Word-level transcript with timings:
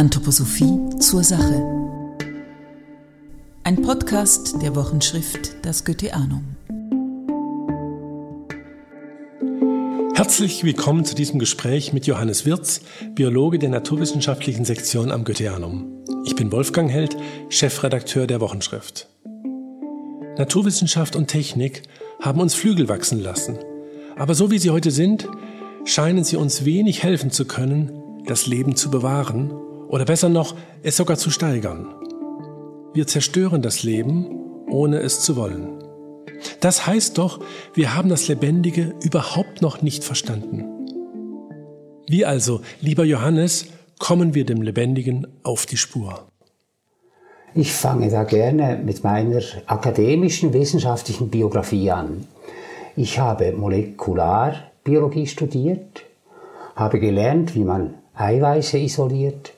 Anthroposophie 0.00 0.98
zur 0.98 1.22
Sache. 1.22 1.62
Ein 3.64 3.82
Podcast 3.82 4.62
der 4.62 4.74
Wochenschrift 4.74 5.56
Das 5.60 5.84
Goetheanum. 5.84 6.56
Herzlich 10.14 10.64
willkommen 10.64 11.04
zu 11.04 11.14
diesem 11.14 11.38
Gespräch 11.38 11.92
mit 11.92 12.06
Johannes 12.06 12.46
Wirz, 12.46 12.80
Biologe 13.14 13.58
der 13.58 13.68
naturwissenschaftlichen 13.68 14.64
Sektion 14.64 15.12
am 15.12 15.24
Goetheanum. 15.24 16.02
Ich 16.24 16.34
bin 16.34 16.50
Wolfgang 16.50 16.90
Held, 16.90 17.18
Chefredakteur 17.50 18.26
der 18.26 18.40
Wochenschrift. 18.40 19.06
Naturwissenschaft 20.38 21.14
und 21.14 21.26
Technik 21.26 21.82
haben 22.22 22.40
uns 22.40 22.54
Flügel 22.54 22.88
wachsen 22.88 23.20
lassen. 23.20 23.58
Aber 24.16 24.34
so 24.34 24.50
wie 24.50 24.58
sie 24.58 24.70
heute 24.70 24.92
sind, 24.92 25.28
scheinen 25.84 26.24
sie 26.24 26.36
uns 26.36 26.64
wenig 26.64 27.02
helfen 27.02 27.30
zu 27.30 27.44
können, 27.44 27.92
das 28.24 28.46
Leben 28.46 28.76
zu 28.76 28.90
bewahren 28.90 29.52
oder 29.90 30.04
besser 30.04 30.28
noch, 30.28 30.54
es 30.82 30.96
sogar 30.96 31.16
zu 31.16 31.30
steigern. 31.30 31.86
Wir 32.94 33.06
zerstören 33.06 33.60
das 33.60 33.82
Leben, 33.82 34.26
ohne 34.68 34.98
es 35.00 35.20
zu 35.20 35.36
wollen. 35.36 35.82
Das 36.60 36.86
heißt 36.86 37.18
doch, 37.18 37.40
wir 37.74 37.94
haben 37.94 38.08
das 38.08 38.28
Lebendige 38.28 38.94
überhaupt 39.02 39.62
noch 39.62 39.82
nicht 39.82 40.04
verstanden. 40.04 40.64
Wie 42.08 42.24
also, 42.24 42.60
lieber 42.80 43.04
Johannes, 43.04 43.66
kommen 43.98 44.34
wir 44.34 44.46
dem 44.46 44.62
Lebendigen 44.62 45.26
auf 45.42 45.66
die 45.66 45.76
Spur? 45.76 46.26
Ich 47.54 47.72
fange 47.72 48.10
da 48.10 48.24
gerne 48.24 48.80
mit 48.82 49.02
meiner 49.02 49.42
akademischen 49.66 50.52
wissenschaftlichen 50.52 51.30
Biografie 51.30 51.90
an. 51.90 52.26
Ich 52.96 53.18
habe 53.18 53.52
Molekularbiologie 53.52 55.26
studiert, 55.26 56.04
habe 56.76 57.00
gelernt, 57.00 57.54
wie 57.54 57.64
man 57.64 57.94
Eiweiße 58.14 58.78
isoliert, 58.78 59.52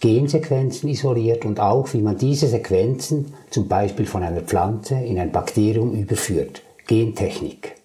Gensequenzen 0.00 0.88
isoliert 0.88 1.44
und 1.44 1.60
auch, 1.60 1.92
wie 1.94 2.02
man 2.02 2.18
diese 2.18 2.46
Sequenzen 2.48 3.32
zum 3.50 3.68
Beispiel 3.68 4.06
von 4.06 4.22
einer 4.22 4.42
Pflanze 4.42 4.96
in 4.96 5.18
ein 5.18 5.32
Bakterium 5.32 5.94
überführt. 5.94 6.62
Gentechnik. 6.86 7.76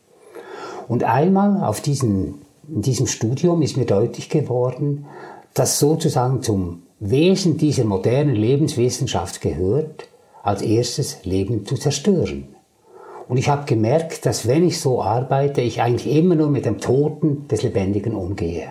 Und 0.87 1.03
einmal 1.03 1.63
auf 1.63 1.81
diesen, 1.81 2.41
in 2.67 2.81
diesem 2.81 3.07
Studium 3.07 3.61
ist 3.61 3.77
mir 3.77 3.85
deutlich 3.85 4.29
geworden, 4.29 5.05
dass 5.53 5.79
sozusagen 5.79 6.41
zum 6.41 6.83
Wesen 6.99 7.57
dieser 7.57 7.85
modernen 7.85 8.35
Lebenswissenschaft 8.35 9.39
gehört, 9.39 10.07
als 10.43 10.61
erstes 10.61 11.23
Leben 11.23 11.65
zu 11.65 11.75
zerstören. 11.75 12.49
Und 13.29 13.37
ich 13.37 13.47
habe 13.47 13.65
gemerkt, 13.65 14.25
dass 14.25 14.47
wenn 14.47 14.67
ich 14.67 14.81
so 14.81 15.01
arbeite, 15.01 15.61
ich 15.61 15.81
eigentlich 15.81 16.13
immer 16.13 16.35
nur 16.35 16.49
mit 16.49 16.65
dem 16.65 16.79
Toten 16.79 17.47
des 17.47 17.61
Lebendigen 17.61 18.15
umgehe. 18.15 18.67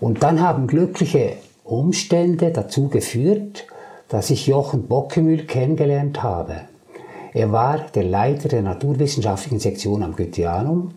Und 0.00 0.22
dann 0.22 0.40
haben 0.40 0.66
glückliche 0.66 1.34
Umstände 1.66 2.52
dazu 2.52 2.88
geführt, 2.88 3.66
dass 4.08 4.30
ich 4.30 4.46
Jochen 4.46 4.86
Bockemühl 4.86 5.46
kennengelernt 5.46 6.22
habe. 6.22 6.62
Er 7.34 7.52
war 7.52 7.78
der 7.94 8.04
Leiter 8.04 8.48
der 8.48 8.62
naturwissenschaftlichen 8.62 9.58
Sektion 9.58 10.02
am 10.02 10.16
Goetheanum 10.16 10.94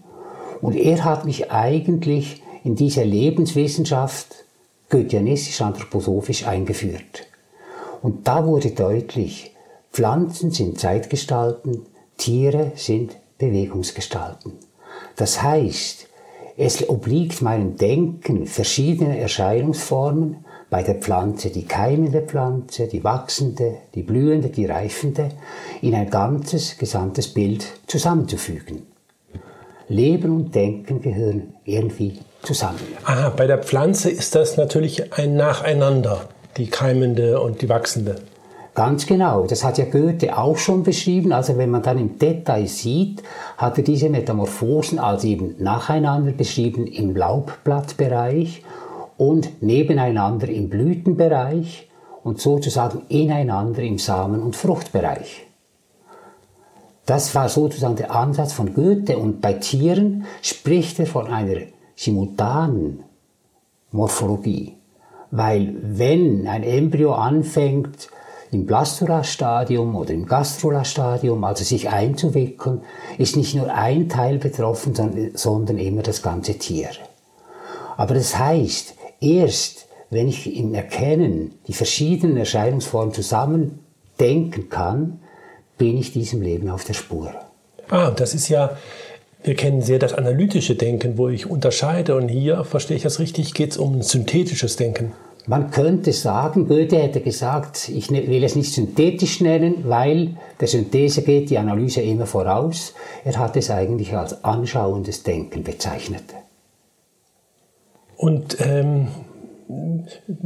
und 0.62 0.76
er 0.76 1.04
hat 1.04 1.26
mich 1.26 1.52
eigentlich 1.52 2.44
in 2.64 2.76
diese 2.76 3.04
Lebenswissenschaft 3.04 4.46
goetheanistisch-anthroposophisch 4.90 6.46
eingeführt. 6.48 7.28
Und 8.02 8.28
da 8.28 8.46
wurde 8.46 8.72
deutlich, 8.72 9.56
Pflanzen 9.92 10.52
sind 10.52 10.80
Zeitgestalten, 10.80 11.86
Tiere 12.18 12.72
sind 12.76 13.18
Bewegungsgestalten. 13.38 14.54
Das 15.16 15.42
heißt, 15.42 16.08
es 16.58 16.90
obliegt 16.90 17.42
meinem 17.42 17.76
Denken 17.78 18.46
verschiedene 18.46 19.18
Erscheinungsformen, 19.20 20.46
bei 20.70 20.84
der 20.84 20.96
Pflanze 20.96 21.50
die 21.50 21.66
keimende 21.66 22.22
Pflanze, 22.22 22.88
die 22.88 23.04
wachsende, 23.04 23.78
die 23.96 24.04
blühende, 24.04 24.50
die 24.50 24.66
reifende, 24.66 25.30
in 25.82 25.96
ein 25.96 26.10
ganzes, 26.10 26.78
gesamtes 26.78 27.28
Bild 27.34 27.66
zusammenzufügen. 27.88 28.84
Leben 29.88 30.36
und 30.36 30.54
Denken 30.54 31.02
gehören 31.02 31.54
irgendwie 31.66 32.20
zusammen. 32.44 32.80
Aha, 33.06 33.30
bei 33.30 33.48
der 33.48 33.58
Pflanze 33.58 34.12
ist 34.12 34.36
das 34.36 34.56
natürlich 34.56 35.18
ein 35.18 35.36
Nacheinander, 35.36 36.30
die 36.58 36.68
keimende 36.68 37.42
und 37.42 37.62
die 37.62 37.70
wachsende. 37.70 38.18
Ganz 38.76 39.08
genau, 39.08 39.46
das 39.48 39.64
hat 39.64 39.78
ja 39.78 39.86
Goethe 39.86 40.38
auch 40.38 40.58
schon 40.58 40.84
beschrieben. 40.84 41.34
Also 41.34 41.58
wenn 41.58 41.72
man 41.72 41.82
dann 41.82 41.98
im 41.98 42.20
Detail 42.20 42.68
sieht, 42.68 43.24
hat 43.58 43.78
er 43.78 43.84
diese 43.84 44.10
Metamorphosen 44.10 45.00
als 45.00 45.24
eben 45.24 45.56
nacheinander 45.58 46.32
beschrieben 46.32 46.86
im 46.86 47.16
Laubblattbereich 47.16 48.64
und 49.20 49.62
nebeneinander 49.62 50.48
im 50.48 50.70
Blütenbereich 50.70 51.90
und 52.24 52.40
sozusagen 52.40 53.02
ineinander 53.10 53.84
im 53.84 53.98
Samen- 53.98 54.42
und 54.42 54.56
Fruchtbereich. 54.56 55.46
Das 57.06 57.36
war 57.36 57.50
sozusagen 57.50 57.98
der 57.98 58.16
Ansatz 58.16 58.54
von 58.54 58.74
Goethe 58.74 59.18
und 59.18 59.42
bei 59.42 59.54
Tieren 59.54 60.26
spricht 60.42 61.00
er 61.00 61.06
von 61.06 61.28
einer 61.28 61.62
simultanen 61.98 63.04
Morphologie. 63.92 64.78
Weil 65.32 65.76
wenn 65.82 66.48
ein 66.48 66.64
Embryo 66.64 67.14
anfängt, 67.14 68.10
im 68.52 68.66
Blastura-Stadium 68.66 69.96
oder 69.96 70.14
im 70.14 70.26
Gastrula-Stadium, 70.26 71.44
also 71.44 71.64
sich 71.64 71.90
einzuwickeln, 71.90 72.82
ist 73.18 73.36
nicht 73.36 73.54
nur 73.54 73.72
ein 73.72 74.08
Teil 74.08 74.38
betroffen, 74.38 75.32
sondern 75.34 75.78
immer 75.78 76.04
das 76.04 76.22
ganze 76.22 76.58
Tier. 76.58 76.90
Aber 77.98 78.16
das 78.16 78.40
heißt, 78.40 78.96
erst 79.22 79.88
wenn 80.10 80.28
ich 80.28 80.56
im 80.56 80.74
Erkennen 80.74 81.52
die 81.68 81.74
verschiedenen 81.74 82.38
Erscheinungsformen 82.38 83.14
zusammen 83.14 83.80
denken 84.20 84.70
kann, 84.70 85.20
bin 85.78 85.98
ich 85.98 86.14
diesem 86.14 86.42
Leben 86.42 86.70
auf 86.70 86.84
der 86.84 86.94
Spur. 86.94 87.32
Ah, 87.90 88.12
das 88.12 88.34
ist 88.34 88.50
ja, 88.50 88.78
wir 89.44 89.56
kennen 89.56 89.82
sehr 89.82 90.00
das 90.00 90.14
analytische 90.14 90.76
Denken, 90.76 91.18
wo 91.18 91.30
ich 91.30 91.50
unterscheide. 91.50 92.16
Und 92.16 92.30
hier, 92.30 92.64
verstehe 92.64 92.98
ich 92.98 93.04
das 93.04 93.20
richtig, 93.20 93.54
geht 93.54 93.72
es 93.72 93.78
um 93.78 94.02
synthetisches 94.02 94.76
Denken. 94.76 95.14
Man 95.48 95.72
könnte 95.72 96.12
sagen, 96.12 96.68
Goethe 96.68 97.00
hätte 97.00 97.22
gesagt, 97.22 97.90
ich 97.90 98.12
ne-, 98.12 98.28
will 98.28 98.44
es 98.44 98.56
nicht 98.56 98.74
synthetisch 98.74 99.42
nennen, 99.42 99.86
weil 99.86 100.38
der 100.60 100.68
Synthese 100.68 101.22
geht 101.22 101.50
die 101.50 101.58
Analyse 101.58 102.02
immer 102.02 102.26
voraus. 102.26 102.94
Er 103.24 103.38
hat 103.38 103.56
es 103.58 103.72
eigentlich 103.72 104.16
als 104.16 104.44
anschauendes 104.44 105.24
Denken 105.24 105.64
bezeichnet. 105.64 106.26
Und 108.20 108.58
ähm, 108.60 109.08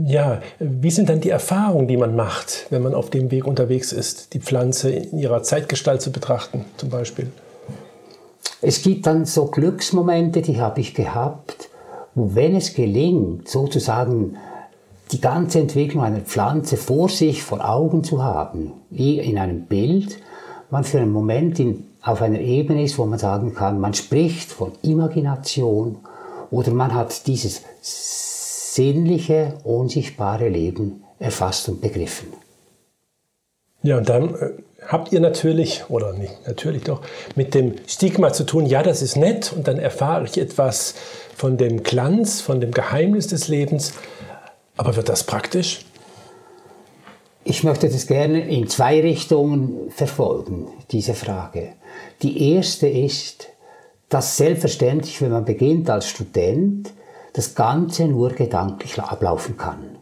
ja, 0.05 0.41
wie 0.59 0.91
sind 0.91 1.09
dann 1.09 1.21
die 1.21 1.31
Erfahrungen, 1.31 1.87
die 1.87 1.97
man 1.97 2.15
macht, 2.15 2.67
wenn 2.69 2.83
man 2.83 2.93
auf 2.93 3.09
dem 3.09 3.31
Weg 3.31 3.47
unterwegs 3.47 3.91
ist, 3.91 4.35
die 4.35 4.39
Pflanze 4.39 4.91
in 4.91 5.17
ihrer 5.17 5.41
Zeitgestalt 5.41 5.99
zu 5.99 6.11
betrachten, 6.11 6.65
zum 6.77 6.89
Beispiel? 6.89 7.31
Es 8.61 8.83
gibt 8.83 9.07
dann 9.07 9.25
so 9.25 9.45
Glücksmomente, 9.47 10.43
die 10.43 10.61
habe 10.61 10.81
ich 10.81 10.93
gehabt, 10.93 11.69
wo 12.13 12.35
wenn 12.35 12.55
es 12.55 12.75
gelingt, 12.75 13.49
sozusagen 13.49 14.37
die 15.11 15.19
ganze 15.19 15.59
Entwicklung 15.59 16.03
einer 16.03 16.19
Pflanze 16.19 16.77
vor 16.77 17.09
sich, 17.09 17.41
vor 17.41 17.67
Augen 17.67 18.03
zu 18.03 18.23
haben, 18.23 18.73
wie 18.91 19.17
in 19.17 19.39
einem 19.39 19.65
Bild, 19.65 20.19
man 20.69 20.83
für 20.83 20.99
einen 20.99 21.11
Moment 21.11 21.59
in, 21.59 21.85
auf 22.03 22.21
einer 22.21 22.39
Ebene 22.39 22.83
ist, 22.83 22.99
wo 22.99 23.05
man 23.05 23.17
sagen 23.17 23.55
kann, 23.55 23.79
man 23.79 23.95
spricht 23.95 24.51
von 24.51 24.73
Imagination 24.83 25.97
oder 26.53 26.71
man 26.71 26.93
hat 26.93 27.25
dieses 27.25 27.63
sinnliche, 27.81 29.55
unsichtbare 29.63 30.49
Leben 30.49 31.03
erfasst 31.17 31.67
und 31.67 31.81
begriffen. 31.81 32.27
Ja, 33.81 33.97
und 33.97 34.07
dann 34.07 34.35
äh, 34.35 34.51
habt 34.87 35.11
ihr 35.11 35.19
natürlich, 35.19 35.85
oder 35.89 36.13
nicht 36.13 36.47
natürlich 36.47 36.83
doch, 36.83 37.01
mit 37.35 37.55
dem 37.55 37.73
Stigma 37.87 38.31
zu 38.31 38.45
tun, 38.45 38.67
ja, 38.67 38.83
das 38.83 39.01
ist 39.01 39.17
nett 39.17 39.51
und 39.51 39.67
dann 39.67 39.79
erfahre 39.79 40.25
ich 40.25 40.37
etwas 40.37 40.93
von 41.35 41.57
dem 41.57 41.81
Glanz, 41.81 42.41
von 42.41 42.61
dem 42.61 42.71
Geheimnis 42.71 43.25
des 43.27 43.47
Lebens. 43.47 43.93
Aber 44.77 44.95
wird 44.95 45.09
das 45.09 45.23
praktisch? 45.23 45.85
Ich 47.43 47.63
möchte 47.63 47.89
das 47.89 48.05
gerne 48.05 48.47
in 48.47 48.69
zwei 48.69 49.01
Richtungen 49.01 49.89
verfolgen, 49.89 50.67
diese 50.91 51.15
Frage. 51.15 51.69
Die 52.21 52.53
erste 52.53 52.87
ist, 52.87 53.49
dass 54.13 54.37
selbstverständlich, 54.37 55.21
wenn 55.21 55.31
man 55.31 55.43
beginnt 55.43 55.89
als 55.89 56.07
Student, 56.07 56.93
das 57.33 57.55
Ganze 57.55 58.05
nur 58.07 58.29
gedanklich 58.29 58.99
ablaufen 58.99 59.57
kann. 59.57 59.97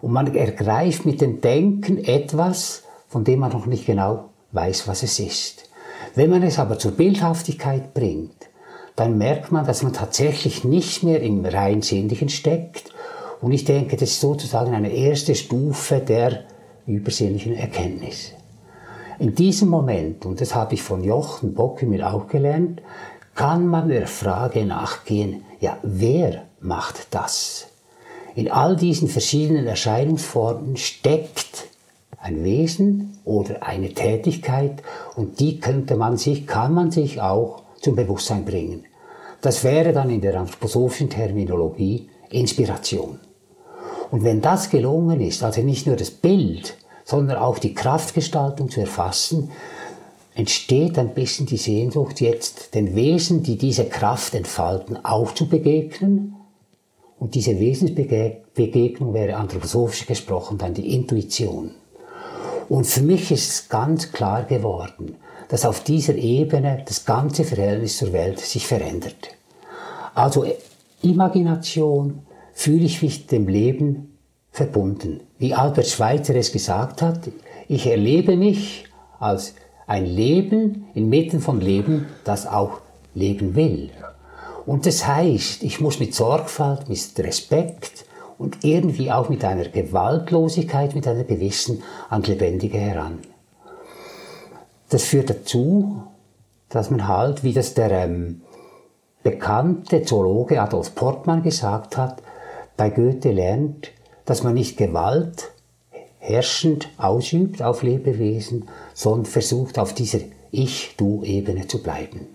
Und 0.00 0.12
man 0.12 0.32
ergreift 0.32 1.04
mit 1.04 1.20
dem 1.20 1.40
Denken 1.40 2.04
etwas, 2.04 2.84
von 3.08 3.24
dem 3.24 3.40
man 3.40 3.50
noch 3.50 3.66
nicht 3.66 3.84
genau 3.84 4.26
weiß, 4.52 4.86
was 4.86 5.02
es 5.02 5.18
ist. 5.18 5.68
Wenn 6.14 6.30
man 6.30 6.44
es 6.44 6.60
aber 6.60 6.78
zur 6.78 6.92
Bildhaftigkeit 6.92 7.94
bringt, 7.94 8.48
dann 8.94 9.18
merkt 9.18 9.50
man, 9.50 9.66
dass 9.66 9.82
man 9.82 9.92
tatsächlich 9.92 10.62
nicht 10.62 11.02
mehr 11.02 11.20
im 11.20 11.44
rein 11.44 11.82
Sinnlichen 11.82 12.28
steckt. 12.28 12.92
Und 13.40 13.50
ich 13.50 13.64
denke, 13.64 13.96
das 13.96 14.10
ist 14.10 14.20
sozusagen 14.20 14.72
eine 14.72 14.92
erste 14.92 15.34
Stufe 15.34 15.98
der 15.98 16.44
übersinnlichen 16.86 17.54
Erkenntnis. 17.54 18.32
In 19.18 19.34
diesem 19.34 19.68
Moment, 19.68 20.26
und 20.26 20.40
das 20.40 20.54
habe 20.54 20.74
ich 20.74 20.82
von 20.82 21.02
Jochen 21.02 21.54
Bockemühl 21.54 22.04
auch 22.04 22.28
gelernt, 22.28 22.82
kann 23.38 23.68
man 23.68 23.88
der 23.88 24.08
Frage 24.08 24.66
nachgehen, 24.66 25.44
ja, 25.60 25.78
wer 25.84 26.42
macht 26.58 27.06
das? 27.12 27.68
In 28.34 28.50
all 28.50 28.74
diesen 28.74 29.06
verschiedenen 29.06 29.68
Erscheinungsformen 29.68 30.76
steckt 30.76 31.68
ein 32.20 32.42
Wesen 32.42 33.16
oder 33.24 33.62
eine 33.62 33.94
Tätigkeit 33.94 34.82
und 35.14 35.38
die 35.38 35.60
könnte 35.60 35.94
man 35.94 36.16
sich, 36.16 36.48
kann 36.48 36.74
man 36.74 36.90
sich 36.90 37.20
auch 37.20 37.62
zum 37.80 37.94
Bewusstsein 37.94 38.44
bringen. 38.44 38.86
Das 39.40 39.62
wäre 39.62 39.92
dann 39.92 40.10
in 40.10 40.20
der 40.20 40.34
anthroposophischen 40.34 41.08
Terminologie 41.08 42.08
Inspiration. 42.30 43.20
Und 44.10 44.24
wenn 44.24 44.40
das 44.40 44.68
gelungen 44.68 45.20
ist, 45.20 45.44
also 45.44 45.60
nicht 45.60 45.86
nur 45.86 45.94
das 45.94 46.10
Bild, 46.10 46.76
sondern 47.04 47.36
auch 47.36 47.60
die 47.60 47.74
Kraftgestaltung 47.74 48.68
zu 48.68 48.80
erfassen, 48.80 49.52
entsteht 50.38 50.96
ein 50.98 51.14
bisschen 51.14 51.46
die 51.46 51.56
Sehnsucht, 51.56 52.20
jetzt 52.20 52.72
den 52.76 52.94
Wesen, 52.94 53.42
die 53.42 53.58
diese 53.58 53.86
Kraft 53.86 54.36
entfalten, 54.36 55.04
auch 55.04 55.34
zu 55.34 55.48
begegnen. 55.48 56.36
Und 57.18 57.34
diese 57.34 57.58
Wesensbegegnung 57.58 59.12
wäre 59.14 59.34
anthroposophisch 59.36 60.06
gesprochen 60.06 60.56
dann 60.56 60.74
die 60.74 60.94
Intuition. 60.94 61.72
Und 62.68 62.86
für 62.86 63.02
mich 63.02 63.32
ist 63.32 63.68
ganz 63.68 64.12
klar 64.12 64.44
geworden, 64.44 65.16
dass 65.48 65.64
auf 65.64 65.82
dieser 65.82 66.14
Ebene 66.14 66.84
das 66.86 67.04
ganze 67.04 67.42
Verhältnis 67.42 67.98
zur 67.98 68.12
Welt 68.12 68.38
sich 68.38 68.64
verändert. 68.64 69.30
Also 70.14 70.46
Imagination 71.02 72.20
fühle 72.52 72.84
ich 72.84 73.02
mich 73.02 73.26
dem 73.26 73.48
Leben 73.48 74.16
verbunden. 74.52 75.20
Wie 75.38 75.54
Albert 75.54 75.88
Schweitzer 75.88 76.36
es 76.36 76.52
gesagt 76.52 77.02
hat, 77.02 77.28
ich 77.66 77.88
erlebe 77.88 78.36
mich 78.36 78.84
als 79.18 79.54
ein 79.88 80.06
Leben 80.06 80.86
inmitten 80.94 81.40
von 81.40 81.60
Leben, 81.60 82.06
das 82.22 82.46
auch 82.46 82.80
leben 83.14 83.56
will. 83.56 83.90
Und 84.66 84.86
das 84.86 85.06
heißt, 85.06 85.64
ich 85.64 85.80
muss 85.80 85.98
mit 85.98 86.14
Sorgfalt, 86.14 86.88
mit 86.88 87.00
Respekt 87.18 88.04
und 88.36 88.64
irgendwie 88.64 89.10
auch 89.10 89.30
mit 89.30 89.44
einer 89.44 89.64
Gewaltlosigkeit, 89.64 90.94
mit 90.94 91.08
einer 91.08 91.24
gewissen 91.24 91.82
an 92.10 92.22
Lebendige 92.22 92.78
heran. 92.78 93.18
Das 94.90 95.04
führt 95.04 95.30
dazu, 95.30 96.02
dass 96.68 96.90
man 96.90 97.08
halt, 97.08 97.42
wie 97.42 97.54
das 97.54 97.72
der 97.72 97.90
ähm, 97.90 98.42
bekannte 99.22 100.02
Zoologe 100.02 100.60
Adolf 100.60 100.94
Portmann 100.94 101.42
gesagt 101.42 101.96
hat, 101.96 102.22
bei 102.76 102.90
Goethe 102.90 103.32
lernt, 103.32 103.90
dass 104.26 104.42
man 104.42 104.52
nicht 104.54 104.76
Gewalt 104.76 105.50
herrschend 106.28 106.90
ausübt 106.98 107.62
auf 107.62 107.82
Lebewesen, 107.82 108.68
sondern 108.92 109.24
versucht 109.24 109.78
auf 109.78 109.94
dieser 109.94 110.20
Ich-Du-Ebene 110.50 111.66
zu 111.66 111.82
bleiben. 111.82 112.26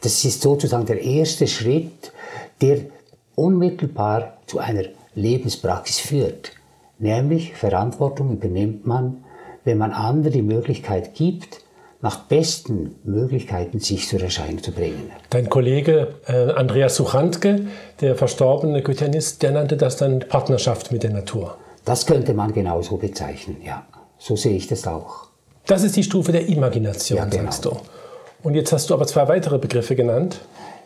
Das 0.00 0.24
ist 0.24 0.42
sozusagen 0.42 0.86
der 0.86 1.00
erste 1.00 1.46
Schritt, 1.46 2.12
der 2.60 2.80
unmittelbar 3.36 4.38
zu 4.46 4.58
einer 4.58 4.84
Lebenspraxis 5.14 6.00
führt. 6.00 6.52
Nämlich 6.98 7.54
Verantwortung 7.54 8.32
übernimmt 8.32 8.86
man, 8.86 9.24
wenn 9.64 9.78
man 9.78 9.92
anderen 9.92 10.32
die 10.32 10.42
Möglichkeit 10.42 11.14
gibt, 11.14 11.60
nach 12.00 12.24
besten 12.24 12.96
Möglichkeiten 13.04 13.78
sich 13.78 14.08
zur 14.08 14.20
Erscheinung 14.20 14.60
zu 14.60 14.72
bringen. 14.72 15.12
Dein 15.30 15.48
Kollege 15.48 16.14
äh, 16.26 16.50
Andreas 16.50 16.96
Suchantke, 16.96 17.66
der 18.00 18.16
verstorbene 18.16 18.82
Goetheanist, 18.82 19.44
der 19.44 19.52
nannte 19.52 19.76
das 19.76 19.98
dann 19.98 20.18
Partnerschaft 20.18 20.90
mit 20.90 21.04
der 21.04 21.10
Natur. 21.10 21.56
Das 21.84 22.06
könnte 22.06 22.34
man 22.34 22.52
genauso 22.52 22.96
bezeichnen, 22.96 23.56
ja. 23.64 23.84
So 24.18 24.36
sehe 24.36 24.56
ich 24.56 24.68
das 24.68 24.86
auch. 24.86 25.26
Das 25.66 25.82
ist 25.82 25.96
die 25.96 26.02
Stufe 26.02 26.32
der 26.32 26.46
Imagination, 26.48 27.18
ja, 27.18 27.24
genau. 27.24 27.44
sagst 27.44 27.64
du. 27.64 27.76
Und 28.42 28.54
jetzt 28.54 28.72
hast 28.72 28.90
du 28.90 28.94
aber 28.94 29.06
zwei 29.06 29.26
weitere 29.28 29.58
Begriffe 29.58 29.96
genannt. 29.96 30.40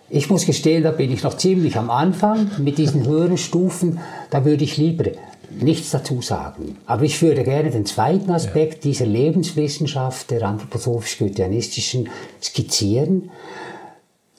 Ich 0.08 0.30
muss 0.30 0.46
gestehen, 0.46 0.84
da 0.84 0.92
bin 0.92 1.10
ich 1.12 1.22
noch 1.22 1.36
ziemlich 1.36 1.76
am 1.76 1.90
Anfang 1.90 2.50
mit 2.58 2.78
diesen 2.78 3.06
höheren 3.06 3.38
Stufen. 3.38 3.98
Da 4.30 4.44
würde 4.44 4.64
ich 4.64 4.76
lieber 4.76 5.10
nichts 5.50 5.90
dazu 5.90 6.22
sagen. 6.22 6.76
Aber 6.86 7.02
ich 7.02 7.20
würde 7.22 7.42
gerne 7.42 7.70
den 7.70 7.86
zweiten 7.86 8.30
Aspekt 8.30 8.84
ja. 8.84 8.90
dieser 8.90 9.06
Lebenswissenschaft, 9.06 10.30
der 10.30 10.42
anthroposophisch-goetheanistischen, 10.42 12.08
skizzieren, 12.42 13.30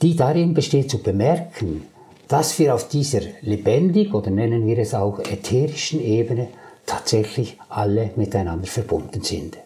die 0.02 0.16
darin 0.16 0.54
besteht 0.54 0.90
zu 0.90 1.00
bemerken, 1.00 1.84
dass 2.28 2.60
wir 2.60 2.76
auf 2.76 2.88
dieser 2.88 3.22
lebendig 3.42 4.14
oder 4.14 4.30
nennen 4.30 4.66
wir 4.66 4.78
es 4.78 4.94
auch 4.94 5.20
ätherischen 5.20 6.02
Ebene 6.02 6.50
tatsächlich 6.86 7.58
alle 7.70 8.12
miteinander 8.16 8.68
verbunden 8.68 9.22
sind. 9.22 9.58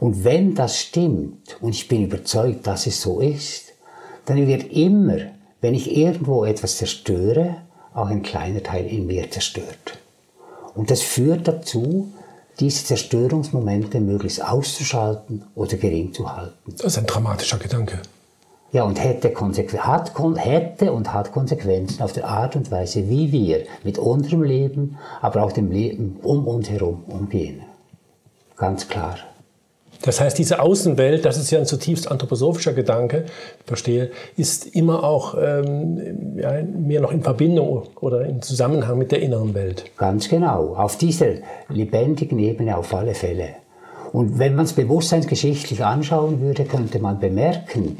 Und 0.00 0.24
wenn 0.24 0.54
das 0.54 0.78
stimmt, 0.78 1.56
und 1.60 1.74
ich 1.74 1.88
bin 1.88 2.04
überzeugt, 2.04 2.66
dass 2.66 2.86
es 2.86 3.00
so 3.00 3.20
ist, 3.20 3.72
dann 4.26 4.46
wird 4.46 4.72
immer, 4.72 5.18
wenn 5.60 5.74
ich 5.74 5.96
irgendwo 5.96 6.44
etwas 6.44 6.78
zerstöre, 6.78 7.56
auch 7.94 8.08
ein 8.08 8.22
kleiner 8.22 8.62
Teil 8.62 8.86
in 8.86 9.06
mir 9.06 9.30
zerstört. 9.30 9.98
Und 10.74 10.90
das 10.90 11.02
führt 11.02 11.46
dazu, 11.46 12.08
diese 12.60 12.84
Zerstörungsmomente 12.84 14.00
möglichst 14.00 14.44
auszuschalten 14.44 15.44
oder 15.54 15.76
gering 15.76 16.12
zu 16.12 16.34
halten. 16.34 16.74
Das 16.76 16.86
ist 16.86 16.98
ein 16.98 17.06
dramatischer 17.06 17.58
Gedanke. 17.58 18.00
Ja, 18.74 18.82
und 18.82 19.00
hätte, 19.00 19.32
hat, 19.78 20.12
hätte 20.36 20.92
und 20.92 21.14
hat 21.14 21.30
Konsequenzen 21.30 22.02
auf 22.02 22.12
der 22.12 22.26
Art 22.26 22.56
und 22.56 22.72
Weise, 22.72 23.08
wie 23.08 23.30
wir 23.30 23.60
mit 23.84 23.98
unserem 23.98 24.42
Leben, 24.42 24.98
aber 25.22 25.44
auch 25.44 25.52
dem 25.52 25.70
Leben 25.70 26.16
um 26.24 26.48
uns 26.48 26.68
herum 26.68 27.04
umgehen. 27.06 27.62
Ganz 28.56 28.88
klar. 28.88 29.16
Das 30.02 30.20
heißt, 30.20 30.36
diese 30.36 30.60
Außenwelt, 30.60 31.24
das 31.24 31.38
ist 31.38 31.52
ja 31.52 31.60
ein 31.60 31.66
zutiefst 31.66 32.10
anthroposophischer 32.10 32.72
Gedanke, 32.72 33.26
verstehe, 33.64 34.10
ist 34.36 34.66
immer 34.74 35.04
auch 35.04 35.36
ähm, 35.40 36.36
ja, 36.36 36.60
mehr 36.64 37.00
noch 37.00 37.12
in 37.12 37.22
Verbindung 37.22 37.84
oder 38.00 38.26
im 38.26 38.42
Zusammenhang 38.42 38.98
mit 38.98 39.12
der 39.12 39.22
inneren 39.22 39.54
Welt. 39.54 39.84
Ganz 39.96 40.28
genau, 40.28 40.74
auf 40.74 40.98
dieser 40.98 41.34
lebendigen 41.68 42.40
Ebene 42.40 42.76
auf 42.76 42.92
alle 42.92 43.14
Fälle. 43.14 43.50
Und 44.12 44.40
wenn 44.40 44.56
man 44.56 44.64
es 44.64 44.72
bewusstseinsgeschichtlich 44.72 45.84
anschauen 45.84 46.40
würde, 46.40 46.64
könnte 46.64 46.98
man 46.98 47.20
bemerken, 47.20 47.98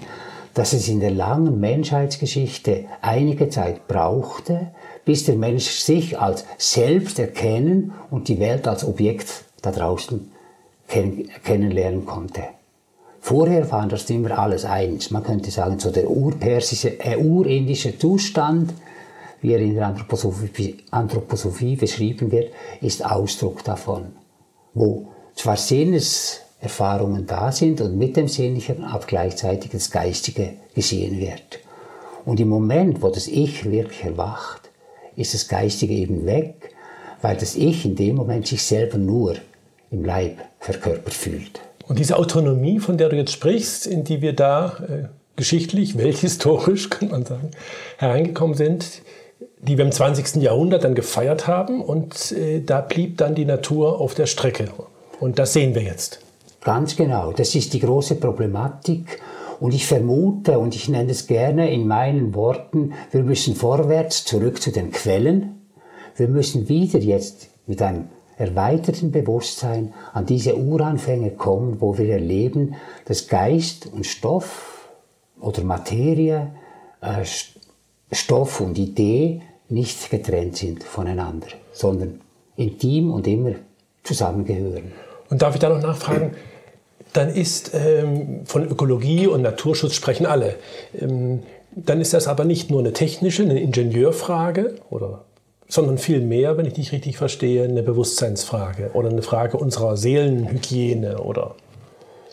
dass 0.55 0.73
es 0.73 0.89
in 0.89 1.01
der 1.01 1.11
langen 1.11 1.61
Menschheitsgeschichte 1.61 2.85
einige 3.03 3.49
Zeit 3.49 3.87
brauchte, 3.89 4.69
bis 5.05 5.25
der 5.25 5.35
Mensch 5.35 5.69
sich 5.69 6.19
als 6.19 6.45
selbst 6.57 7.19
erkennen 7.19 7.93
und 8.11 8.29
die 8.29 8.41
Welt 8.41 8.67
als 8.67 8.85
Objekt 8.85 9.45
da 9.63 9.73
draußen 9.73 10.31
kennenlernen 10.87 12.07
konnte. 12.07 12.43
Vorher 13.21 13.71
waren 13.73 13.89
das 13.89 14.09
immer 14.11 14.39
alles 14.39 14.65
eins. 14.65 15.11
Man 15.11 15.25
könnte 15.25 15.51
sagen, 15.51 15.79
so 15.79 15.91
der 15.91 16.11
urpersische, 16.11 17.01
äh, 17.01 17.17
urindische 17.17 17.99
Zustand, 17.99 18.75
wie 19.41 19.53
er 19.53 19.61
in 19.61 19.75
der 19.75 19.87
Anthroposophie, 19.87 20.77
Anthroposophie 20.91 21.77
beschrieben 21.77 22.31
wird, 22.31 22.53
ist 22.83 23.05
Ausdruck 23.05 23.65
davon. 23.65 24.13
Wo 24.75 25.09
zwar 25.35 25.57
Sinneserfahrungen 26.65 27.27
da 27.27 27.53
sind 27.53 27.81
und 27.81 27.97
mit 27.97 28.17
dem 28.17 28.29
Sinnlichen 28.29 28.85
auch 28.85 29.07
gleichzeitig 29.07 29.71
das 29.71 29.91
Geistige 29.91 30.55
gesehen 30.75 31.21
wird. 31.21 31.61
Und 32.25 32.41
im 32.41 32.49
Moment, 32.49 33.03
wo 33.03 33.11
das 33.11 33.29
Ich 33.29 33.71
wirklich 33.71 34.05
erwacht, 34.05 34.71
ist 35.17 35.35
das 35.35 35.49
Geistige 35.49 35.95
eben 35.95 36.27
weg, 36.27 36.75
weil 37.21 37.37
das 37.37 37.55
Ich 37.55 37.85
in 37.85 37.97
dem 37.97 38.17
Moment 38.17 38.47
sich 38.47 38.63
selber 38.63 38.99
nur 38.99 39.37
im 39.91 40.05
Leib 40.05 40.39
verkörpert 40.59 41.15
fühlt. 41.15 41.61
Und 41.87 41.99
diese 41.99 42.17
Autonomie, 42.17 42.79
von 42.79 42.97
der 42.97 43.11
du 43.11 43.17
jetzt 43.17 43.33
sprichst, 43.33 43.87
in 43.87 44.05
die 44.05 44.23
wir 44.23 44.33
da 44.33 44.79
äh, 44.89 45.09
geschichtlich, 45.37 45.99
welthistorisch, 45.99 46.91
kann 46.91 47.11
man 47.11 47.27
sagen, 47.27 47.51
hereingekommen 47.99 48.57
sind, 48.57 49.03
die 49.59 49.77
wir 49.77 49.85
im 49.85 49.93
20. 49.93 50.43
Jahrhundert 50.43 50.85
dann 50.85 50.95
gefeiert 50.95 51.47
haben 51.47 51.83
und 51.83 52.33
äh, 52.33 52.61
da 52.61 52.81
blieb 52.81 53.19
dann 53.19 53.35
die 53.35 53.45
Natur 53.45 54.01
auf 54.01 54.15
der 54.15 54.27
Strecke. 54.27 54.69
Und 55.21 55.39
das 55.39 55.53
sehen 55.53 55.75
wir 55.75 55.83
jetzt. 55.83 56.25
Ganz 56.65 56.97
genau, 56.97 57.33
das 57.33 57.55
ist 57.55 57.75
die 57.75 57.81
große 57.81 58.15
Problematik. 58.15 59.21
Und 59.61 59.75
ich 59.75 59.87
vermute, 59.87 60.59
und 60.59 60.75
ich 60.75 60.89
nenne 60.89 61.13
es 61.13 61.27
gerne 61.27 61.71
in 61.71 61.87
meinen 61.87 62.35
Worten, 62.35 62.95
wir 63.13 63.23
müssen 63.23 63.55
vorwärts 63.55 64.25
zurück 64.25 64.61
zu 64.61 64.73
den 64.73 64.91
Quellen. 64.91 65.61
Wir 66.17 66.29
müssen 66.29 66.69
wieder 66.69 66.99
jetzt 66.99 67.49
mit 67.67 67.83
einem 67.83 68.09
erweiterten 68.37 69.13
Bewusstsein 69.13 69.93
an 70.13 70.27
diese 70.27 70.57
Uranfänge 70.57 71.33
kommen, 71.33 71.81
wo 71.81 71.99
wir 71.99 72.09
erleben, 72.09 72.75
dass 73.05 73.29
Geist 73.29 73.87
und 73.87 74.07
Stoff 74.07 74.89
oder 75.41 75.63
Materie, 75.63 76.51
äh, 77.01 77.25
Stoff 78.11 78.61
und 78.61 78.79
Idee 78.79 79.43
nicht 79.69 80.11
getrennt 80.11 80.57
sind 80.57 80.83
voneinander, 80.83 81.49
sondern 81.73 82.21
intim 82.57 83.13
und 83.13 83.27
immer 83.27 83.53
zusammengehören. 84.03 84.93
Und 85.31 85.43
darf 85.43 85.55
ich 85.55 85.61
da 85.61 85.69
noch 85.69 85.81
nachfragen? 85.81 86.33
Dann 87.15 87.31
ist 87.31 87.71
ähm, 87.73 88.41
von 88.45 88.69
Ökologie 88.69 89.27
und 89.27 89.41
Naturschutz 89.41 89.95
sprechen 89.95 90.27
alle. 90.27 90.57
Ähm, 91.01 91.41
dann 91.75 92.01
ist 92.01 92.13
das 92.13 92.29
aber 92.29 92.45
nicht 92.45 92.71
nur 92.71 92.81
eine 92.81 92.93
technische, 92.93 93.43
eine 93.43 93.61
Ingenieurfrage 93.61 94.75
oder 94.91 95.25
sondern 95.67 95.97
vielmehr, 95.97 96.59
wenn 96.59 96.67
ich 96.67 96.75
dich 96.75 96.93
richtig 96.93 97.17
verstehe, 97.17 97.65
eine 97.65 97.83
Bewusstseinsfrage 97.83 98.91
oder 98.93 99.09
eine 99.09 99.23
Frage 99.23 99.57
unserer 99.57 99.97
Seelenhygiene 99.97 101.19
oder 101.19 101.55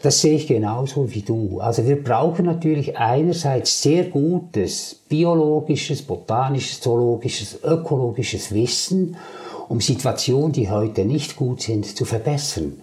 Das 0.01 0.19
sehe 0.19 0.35
ich 0.35 0.47
genauso 0.47 1.13
wie 1.13 1.21
du. 1.21 1.59
Also 1.59 1.85
wir 1.85 2.03
brauchen 2.03 2.45
natürlich 2.45 2.97
einerseits 2.97 3.81
sehr 3.81 4.05
gutes 4.05 4.99
biologisches, 5.07 6.01
botanisches, 6.01 6.81
zoologisches, 6.81 7.63
ökologisches 7.63 8.51
Wissen, 8.51 9.15
um 9.69 9.79
Situationen, 9.79 10.51
die 10.51 10.69
heute 10.69 11.05
nicht 11.05 11.35
gut 11.35 11.61
sind, 11.61 11.85
zu 11.85 12.03
verbessern. 12.05 12.81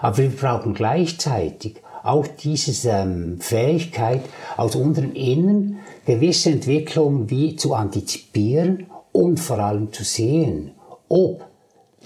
Aber 0.00 0.18
wir 0.18 0.30
brauchen 0.30 0.74
gleichzeitig 0.74 1.76
auch 2.02 2.26
diese 2.26 2.90
ähm, 2.90 3.38
Fähigkeit 3.40 4.22
aus 4.56 4.76
unserem 4.76 5.12
Innern 5.14 5.78
gewisse 6.06 6.50
Entwicklungen 6.50 7.28
wie 7.28 7.56
zu 7.56 7.74
antizipieren 7.74 8.86
und 9.12 9.38
vor 9.38 9.58
allem 9.58 9.92
zu 9.92 10.04
sehen, 10.04 10.72
ob 11.08 11.44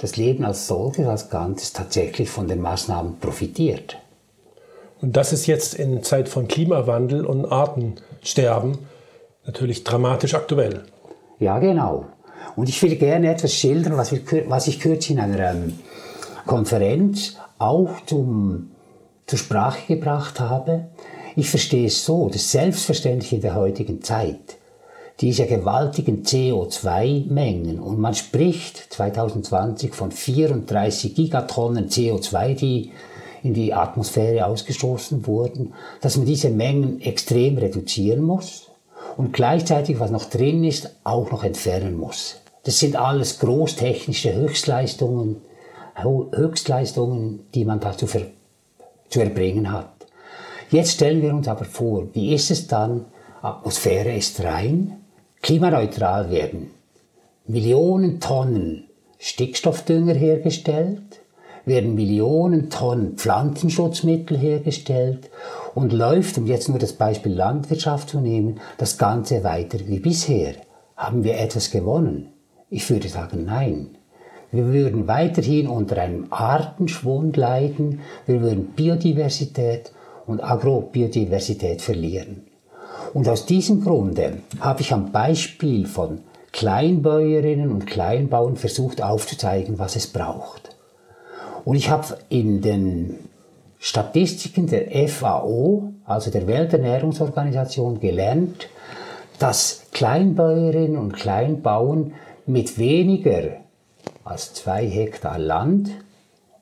das 0.01 0.17
Leben 0.17 0.45
als 0.45 0.67
solches, 0.67 1.07
als 1.07 1.31
Ganzes 1.31 1.73
tatsächlich 1.73 2.31
von 2.31 2.49
den 2.49 2.61
Maßnahmen 2.61 3.19
profitiert. 3.21 3.99
Und 5.01 5.17
das 5.17 5.33
ist 5.33 5.47
jetzt 5.47 5.75
in 5.75 6.03
Zeit 6.03 6.29
von 6.29 6.49
Klimawandel 6.49 7.27
und 7.27 7.45
Artensterben 7.45 8.79
natürlich 9.45 9.85
dramatisch 9.85 10.35
aktuell. 10.35 10.85
Ja, 11.39 11.59
genau. 11.59 12.07
Und 12.57 12.69
ich 12.69 12.81
will 12.83 12.97
gerne 12.97 13.31
etwas 13.31 13.55
schildern, 13.55 13.97
was, 13.97 14.13
wir, 14.13 14.21
was 14.49 14.69
ich 14.69 14.81
kürzlich 14.81 15.17
in 15.17 15.21
einer 15.21 15.53
ähm, 15.53 15.79
Konferenz 16.47 17.37
auch 17.63 18.05
zum, 18.07 18.71
zur 19.27 19.39
Sprache 19.39 19.95
gebracht 19.95 20.41
habe. 20.41 20.89
Ich 21.37 21.49
verstehe 21.49 21.87
es 21.87 22.05
so, 22.05 22.29
das 22.29 22.51
Selbstverständliche 22.53 23.37
in 23.37 23.43
der 23.43 23.55
heutigen 23.55 24.03
Zeit, 24.03 24.57
diese 25.21 25.47
gewaltigen 25.47 26.25
CO2-Mengen, 26.25 27.79
und 27.79 27.99
man 27.99 28.15
spricht 28.15 28.93
2020 28.93 29.95
von 29.95 30.11
34 30.11 31.15
Gigatonnen 31.15 31.89
CO2, 31.89 32.55
die 32.55 32.91
in 33.43 33.55
die 33.55 33.73
Atmosphäre 33.73 34.47
ausgestoßen 34.47 35.27
wurden, 35.27 35.75
dass 36.01 36.17
man 36.17 36.27
diese 36.27 36.51
Mengen 36.51 37.01
extrem 37.01 37.59
reduzieren 37.59 38.23
muss 38.23 38.69
und 39.17 39.33
gleichzeitig, 39.33 40.01
was 40.01 40.11
noch 40.11 40.25
drin 40.25 40.65
ist, 40.65 40.91
auch 41.05 41.31
noch 41.31 41.45
entfernen 41.45 41.97
muss. 41.97 42.37
Das 42.65 42.79
sind 42.79 42.97
alles 42.97 43.41
großtechnische 43.41 44.35
Höchstleistungen, 44.35 45.43
Höchstleistungen, 45.97 47.47
die 47.55 47.65
man 47.65 47.81
dazu 47.81 48.07
zu, 48.07 48.27
zu 49.09 49.21
erbringen 49.21 49.73
hat. 49.73 49.91
Jetzt 50.71 50.93
stellen 50.93 51.23
wir 51.23 51.35
uns 51.35 51.49
aber 51.49 51.65
vor, 51.65 52.09
wie 52.15 52.35
ist 52.35 52.51
es 52.51 52.67
dann, 52.67 53.05
Atmosphäre 53.43 54.15
ist 54.15 54.43
rein, 54.43 54.99
klimaneutral 55.43 56.31
werden, 56.31 56.71
Millionen 57.47 58.21
Tonnen 58.21 58.85
Stickstoffdünger 59.19 60.15
hergestellt, 60.15 61.21
werden 61.65 61.95
Millionen 61.95 62.71
Tonnen 62.71 63.17
Pflanzenschutzmittel 63.17 64.37
hergestellt 64.37 65.31
und 65.75 65.93
läuft, 65.93 66.39
um 66.39 66.47
jetzt 66.47 66.69
nur 66.69 66.79
das 66.79 66.95
Beispiel 66.95 67.33
Landwirtschaft 67.33 68.09
zu 68.09 68.21
nehmen, 68.21 68.61
das 68.79 68.99
Ganze 68.99 69.45
weiter 69.45 69.79
wie 69.87 70.01
bisher. 70.01 70.55
Haben 70.97 71.23
wir 71.23 71.39
etwas 71.39 71.71
gewonnen? 71.71 72.33
Ich 72.69 72.89
würde 72.91 73.09
sagen, 73.09 73.45
nein. 73.45 73.97
Wir 74.53 74.67
würden 74.67 75.09
weiterhin 75.09 75.67
unter 75.67 75.97
einem 75.97 76.27
Artenschwund 76.29 77.39
leiden, 77.39 78.01
wir 78.27 78.43
würden 78.43 78.67
Biodiversität 78.77 79.93
und 80.27 80.45
Agrobiodiversität 80.45 81.81
verlieren. 81.81 82.43
Und 83.15 83.29
aus 83.29 83.47
diesem 83.47 83.83
Grunde 83.83 84.39
habe 84.61 84.83
ich 84.83 84.93
am 84.93 85.11
Beispiel 85.11 85.87
von 85.87 86.21
Kleinbäuerinnen 86.53 87.71
und 87.71 87.87
Kleinbauern 87.87 88.57
versucht 88.57 89.03
aufzuzeigen, 89.03 89.79
was 89.79 89.97
es 89.97 90.07
braucht. 90.07 90.77
Und 91.65 91.77
ich 91.77 91.89
habe 91.89 92.19
in 92.29 92.61
den 92.61 93.19
Statistiken 93.79 94.67
der 94.67 95.09
FAO, 95.09 95.93
also 96.05 96.31
der 96.31 96.47
Welternährungsorganisation, 96.47 98.01
gelernt, 98.01 98.69
dass 99.39 99.85
Kleinbäuerinnen 99.93 100.99
und 100.99 101.15
Kleinbauern 101.15 102.13
mit 102.45 102.79
weniger 102.79 103.62
als 104.25 104.55
zwei 104.55 104.87
Hektar 104.87 105.39
Land 105.39 105.91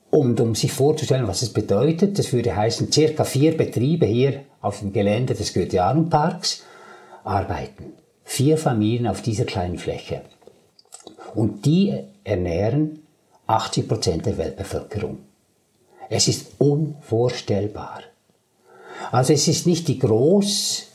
und 0.09 0.39
um 0.41 0.55
sich 0.55 0.71
vorzustellen, 0.73 1.27
was 1.27 1.41
es 1.41 1.53
bedeutet, 1.53 2.19
das 2.19 2.33
würde 2.33 2.55
heißen, 2.55 2.91
circa 2.91 3.23
vier 3.23 3.55
Betriebe 3.55 4.05
hier 4.05 4.41
auf 4.61 4.79
dem 4.79 4.91
Gelände 4.93 5.33
des 5.33 5.53
Goetheanum-Parks 5.53 6.63
arbeiten. 7.23 7.93
Vier 8.23 8.57
Familien 8.57 9.07
auf 9.07 9.21
dieser 9.21 9.45
kleinen 9.45 9.77
Fläche. 9.77 10.21
Und 11.33 11.65
die 11.65 11.97
ernähren 12.23 12.99
80 13.47 13.87
Prozent 13.87 14.25
der 14.25 14.37
Weltbevölkerung. 14.37 15.19
Es 16.09 16.27
ist 16.27 16.51
unvorstellbar. 16.57 18.01
Also 19.11 19.33
es 19.33 19.47
ist 19.47 19.65
nicht 19.65 19.87
die 19.87 19.97
groß 19.97 20.87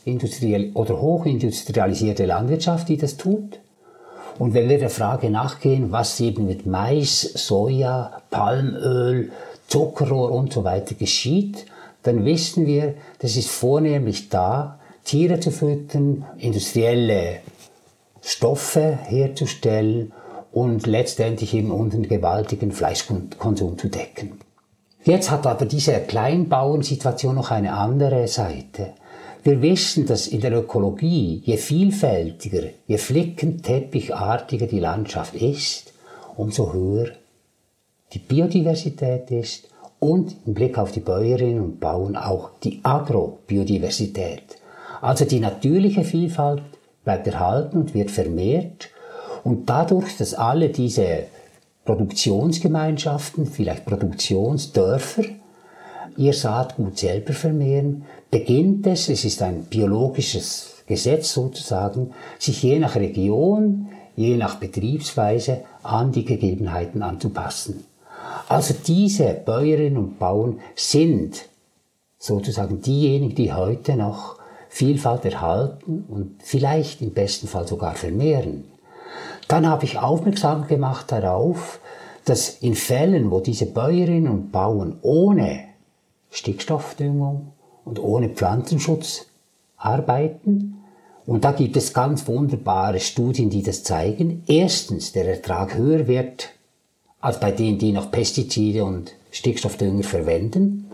oder 0.73 1.01
hochindustrialisierte 1.01 2.25
Landwirtschaft, 2.25 2.87
die 2.89 2.97
das 2.97 3.17
tut. 3.17 3.59
Und 4.39 4.53
wenn 4.53 4.69
wir 4.69 4.77
der 4.77 4.89
Frage 4.89 5.29
nachgehen, 5.29 5.91
was 5.91 6.19
eben 6.19 6.45
mit 6.45 6.65
Mais, 6.65 7.21
Soja, 7.21 8.21
Palmöl, 8.29 9.31
Zuckerrohr 9.67 10.31
und 10.31 10.53
so 10.53 10.63
weiter 10.63 10.95
geschieht, 10.95 11.65
dann 12.03 12.23
wissen 12.23 12.65
wir, 12.65 12.93
das 13.19 13.35
ist 13.35 13.49
vornehmlich 13.49 14.29
da, 14.29 14.79
Tiere 15.03 15.39
zu 15.39 15.51
füttern, 15.51 16.25
industrielle 16.37 17.39
Stoffe 18.21 18.97
herzustellen 19.03 20.11
und 20.51 20.85
letztendlich 20.85 21.53
eben 21.53 21.71
unseren 21.71 22.07
gewaltigen 22.07 22.71
Fleischkonsum 22.71 23.77
zu 23.77 23.87
decken. 23.87 24.39
Jetzt 25.03 25.31
hat 25.31 25.47
aber 25.47 25.65
diese 25.65 25.93
Kleinbauernsituation 25.93 27.35
noch 27.35 27.51
eine 27.51 27.73
andere 27.73 28.27
Seite. 28.27 28.93
Wir 29.47 29.61
wissen, 29.61 30.05
dass 30.05 30.27
in 30.27 30.41
der 30.41 30.51
Ökologie, 30.51 31.41
je 31.45 31.55
vielfältiger, 31.55 32.63
je 32.85 32.97
flickenteppichartiger 32.97 34.67
die 34.67 34.81
Landschaft 34.81 35.35
ist, 35.35 35.93
umso 36.35 36.73
höher 36.73 37.11
die 38.11 38.19
Biodiversität 38.19 39.31
ist 39.31 39.69
und 39.99 40.35
im 40.45 40.53
Blick 40.53 40.77
auf 40.77 40.91
die 40.91 40.99
Bäuerinnen 40.99 41.61
und 41.61 41.79
Bauern 41.79 42.17
auch 42.17 42.59
die 42.61 42.81
Agrobiodiversität. 42.83 44.43
Also 44.99 45.23
die 45.23 45.39
natürliche 45.39 46.03
Vielfalt 46.03 46.63
bleibt 47.05 47.25
erhalten 47.25 47.77
und 47.77 47.93
wird 47.93 48.11
vermehrt 48.11 48.89
und 49.45 49.69
dadurch, 49.69 50.17
dass 50.17 50.33
alle 50.33 50.67
diese 50.67 51.23
Produktionsgemeinschaften, 51.85 53.45
vielleicht 53.45 53.85
Produktionsdörfer, 53.85 55.23
ihr 56.17 56.33
Saatgut 56.33 56.97
selber 56.97 57.33
vermehren, 57.33 58.05
beginnt 58.31 58.85
es, 58.87 59.09
es 59.09 59.23
ist 59.23 59.41
ein 59.41 59.63
biologisches 59.63 60.83
Gesetz 60.87 61.33
sozusagen, 61.33 62.11
sich 62.39 62.63
je 62.63 62.79
nach 62.79 62.95
Region, 62.95 63.89
je 64.15 64.35
nach 64.35 64.55
Betriebsweise 64.55 65.61
an 65.83 66.11
die 66.11 66.25
Gegebenheiten 66.25 67.03
anzupassen. 67.03 67.85
Also 68.49 68.73
diese 68.85 69.33
Bäuerinnen 69.33 69.97
und 69.97 70.19
Bauern 70.19 70.59
sind 70.75 71.45
sozusagen 72.17 72.81
diejenigen, 72.81 73.35
die 73.35 73.53
heute 73.53 73.95
noch 73.95 74.37
Vielfalt 74.69 75.25
erhalten 75.25 76.05
und 76.07 76.41
vielleicht 76.43 77.01
im 77.01 77.13
besten 77.13 77.47
Fall 77.47 77.67
sogar 77.67 77.95
vermehren. 77.95 78.65
Dann 79.47 79.67
habe 79.67 79.85
ich 79.85 79.97
aufmerksam 79.97 80.67
gemacht 80.67 81.11
darauf, 81.11 81.79
dass 82.25 82.49
in 82.49 82.75
Fällen, 82.75 83.31
wo 83.31 83.39
diese 83.39 83.65
Bäuerinnen 83.65 84.31
und 84.31 84.51
Bauern 84.51 84.97
ohne 85.01 85.66
Stickstoffdüngung 86.31 87.53
und 87.85 87.99
ohne 87.99 88.29
Pflanzenschutz 88.29 89.27
arbeiten, 89.77 90.77
und 91.27 91.43
da 91.43 91.51
gibt 91.51 91.75
es 91.75 91.93
ganz 91.93 92.25
wunderbare 92.27 93.01
Studien, 93.01 93.49
die 93.49 93.61
das 93.61 93.83
zeigen, 93.83 94.43
erstens 94.47 95.11
der 95.11 95.27
Ertrag 95.27 95.75
höher 95.75 96.07
wird 96.07 96.51
als 97.19 97.41
bei 97.41 97.51
denen, 97.51 97.77
die 97.77 97.91
noch 97.91 98.11
Pestizide 98.11 98.85
und 98.85 99.13
Stickstoffdünger 99.31 100.03
verwenden. 100.03 100.89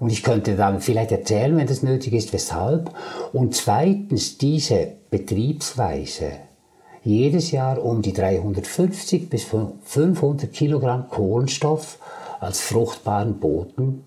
Und 0.00 0.10
ich 0.10 0.24
könnte 0.24 0.56
dann 0.56 0.80
vielleicht 0.80 1.12
erzählen, 1.12 1.56
wenn 1.56 1.68
das 1.68 1.84
nötig 1.84 2.14
ist, 2.14 2.32
weshalb. 2.32 2.90
Und 3.32 3.54
zweitens 3.54 4.38
diese 4.38 4.94
Betriebsweise 5.10 6.32
jedes 7.04 7.52
Jahr 7.52 7.80
um 7.84 8.02
die 8.02 8.12
350 8.12 9.30
bis 9.30 9.44
500 9.44 10.52
Kilogramm 10.52 11.08
Kohlenstoff 11.08 11.98
als 12.40 12.60
fruchtbaren 12.60 13.38
Boden 13.38 14.04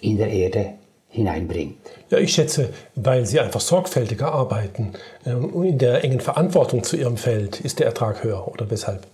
in 0.00 0.16
der 0.16 0.28
Erde 0.28 0.74
hineinbringt. 1.08 1.76
Ja, 2.10 2.18
ich 2.18 2.32
schätze, 2.32 2.70
weil 2.94 3.24
Sie 3.26 3.40
einfach 3.40 3.60
sorgfältiger 3.60 4.32
arbeiten 4.32 4.92
und 5.24 5.54
ähm, 5.54 5.64
in 5.64 5.78
der 5.78 6.04
engen 6.04 6.20
Verantwortung 6.20 6.82
zu 6.82 6.96
Ihrem 6.96 7.16
Feld 7.16 7.60
ist 7.60 7.78
der 7.78 7.86
Ertrag 7.86 8.22
höher 8.24 8.46
oder 8.48 8.70
weshalb? 8.70 9.06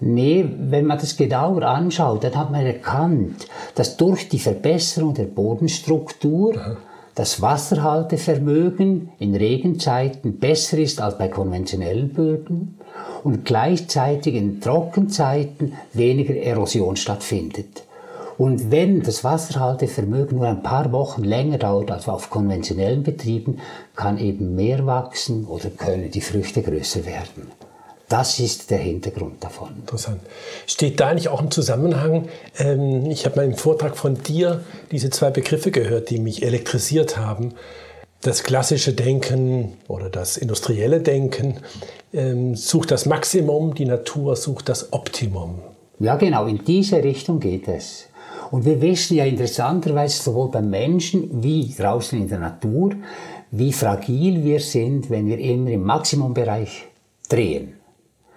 Nee, 0.00 0.44
wenn 0.48 0.86
man 0.86 0.98
das 0.98 1.16
genauer 1.16 1.62
anschaut, 1.62 2.22
dann 2.22 2.36
hat 2.36 2.52
man 2.52 2.64
erkannt, 2.64 3.48
dass 3.74 3.96
durch 3.96 4.28
die 4.28 4.38
Verbesserung 4.38 5.14
der 5.14 5.24
Bodenstruktur 5.24 6.56
Aha 6.56 6.76
das 7.18 7.42
Wasserhaltevermögen 7.42 9.08
in 9.18 9.34
Regenzeiten 9.34 10.38
besser 10.38 10.78
ist 10.78 11.00
als 11.00 11.18
bei 11.18 11.26
konventionellen 11.26 12.10
Böden 12.10 12.78
und 13.24 13.44
gleichzeitig 13.44 14.36
in 14.36 14.60
Trockenzeiten 14.60 15.72
weniger 15.94 16.36
Erosion 16.36 16.94
stattfindet. 16.94 17.82
Und 18.38 18.70
wenn 18.70 19.02
das 19.02 19.24
Wasserhaltevermögen 19.24 20.38
nur 20.38 20.46
ein 20.46 20.62
paar 20.62 20.92
Wochen 20.92 21.24
länger 21.24 21.58
dauert 21.58 21.90
als 21.90 22.08
auf 22.08 22.30
konventionellen 22.30 23.02
Betrieben, 23.02 23.58
kann 23.96 24.16
eben 24.16 24.54
mehr 24.54 24.86
wachsen 24.86 25.44
oder 25.46 25.70
können 25.70 26.12
die 26.12 26.20
Früchte 26.20 26.62
größer 26.62 27.04
werden. 27.04 27.50
Das 28.08 28.38
ist 28.38 28.70
der 28.70 28.78
Hintergrund 28.78 29.42
davon. 29.44 29.70
Interessant. 29.80 30.20
Steht 30.66 31.00
da 31.00 31.08
eigentlich 31.08 31.28
auch 31.28 31.42
im 31.42 31.50
Zusammenhang, 31.50 32.28
ähm, 32.58 33.10
ich 33.10 33.26
habe 33.26 33.36
mal 33.36 33.44
im 33.44 33.56
Vortrag 33.56 33.96
von 33.96 34.14
dir 34.14 34.64
diese 34.92 35.10
zwei 35.10 35.30
Begriffe 35.30 35.72
gehört, 35.72 36.08
die 36.08 36.18
mich 36.18 36.42
elektrisiert 36.42 37.18
haben. 37.18 37.54
Das 38.22 38.44
klassische 38.44 38.94
Denken 38.94 39.76
oder 39.88 40.08
das 40.08 40.36
industrielle 40.36 41.00
Denken 41.00 41.58
ähm, 42.14 42.54
sucht 42.54 42.92
das 42.92 43.04
Maximum, 43.04 43.74
die 43.74 43.84
Natur 43.84 44.36
sucht 44.36 44.68
das 44.68 44.92
Optimum. 44.92 45.60
Ja, 45.98 46.16
genau, 46.16 46.46
in 46.46 46.64
diese 46.64 47.02
Richtung 47.02 47.40
geht 47.40 47.66
es. 47.66 48.07
Und 48.50 48.64
wir 48.64 48.80
wissen 48.80 49.16
ja 49.16 49.24
interessanterweise 49.24 50.22
sowohl 50.22 50.50
beim 50.50 50.70
Menschen 50.70 51.42
wie 51.42 51.74
draußen 51.76 52.18
in 52.18 52.28
der 52.28 52.38
Natur, 52.38 52.92
wie 53.50 53.72
fragil 53.72 54.44
wir 54.44 54.60
sind, 54.60 55.10
wenn 55.10 55.26
wir 55.26 55.38
immer 55.38 55.70
im 55.70 55.84
Maximumbereich 55.84 56.86
drehen. 57.28 57.74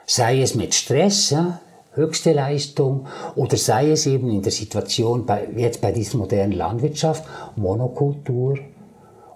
Sei 0.06 0.42
es 0.42 0.56
mit 0.56 0.74
Stress, 0.74 1.30
ja, 1.30 1.60
höchste 1.94 2.34
Leistung, 2.34 3.08
oder 3.36 3.58
sei 3.58 3.92
es 3.92 4.06
eben 4.06 4.30
in 4.30 4.42
der 4.42 4.52
Situation, 4.52 5.26
bei, 5.26 5.48
jetzt 5.56 5.82
bei 5.82 5.92
dieser 5.92 6.18
modernen 6.18 6.54
Landwirtschaft, 6.54 7.24
Monokultur 7.56 8.58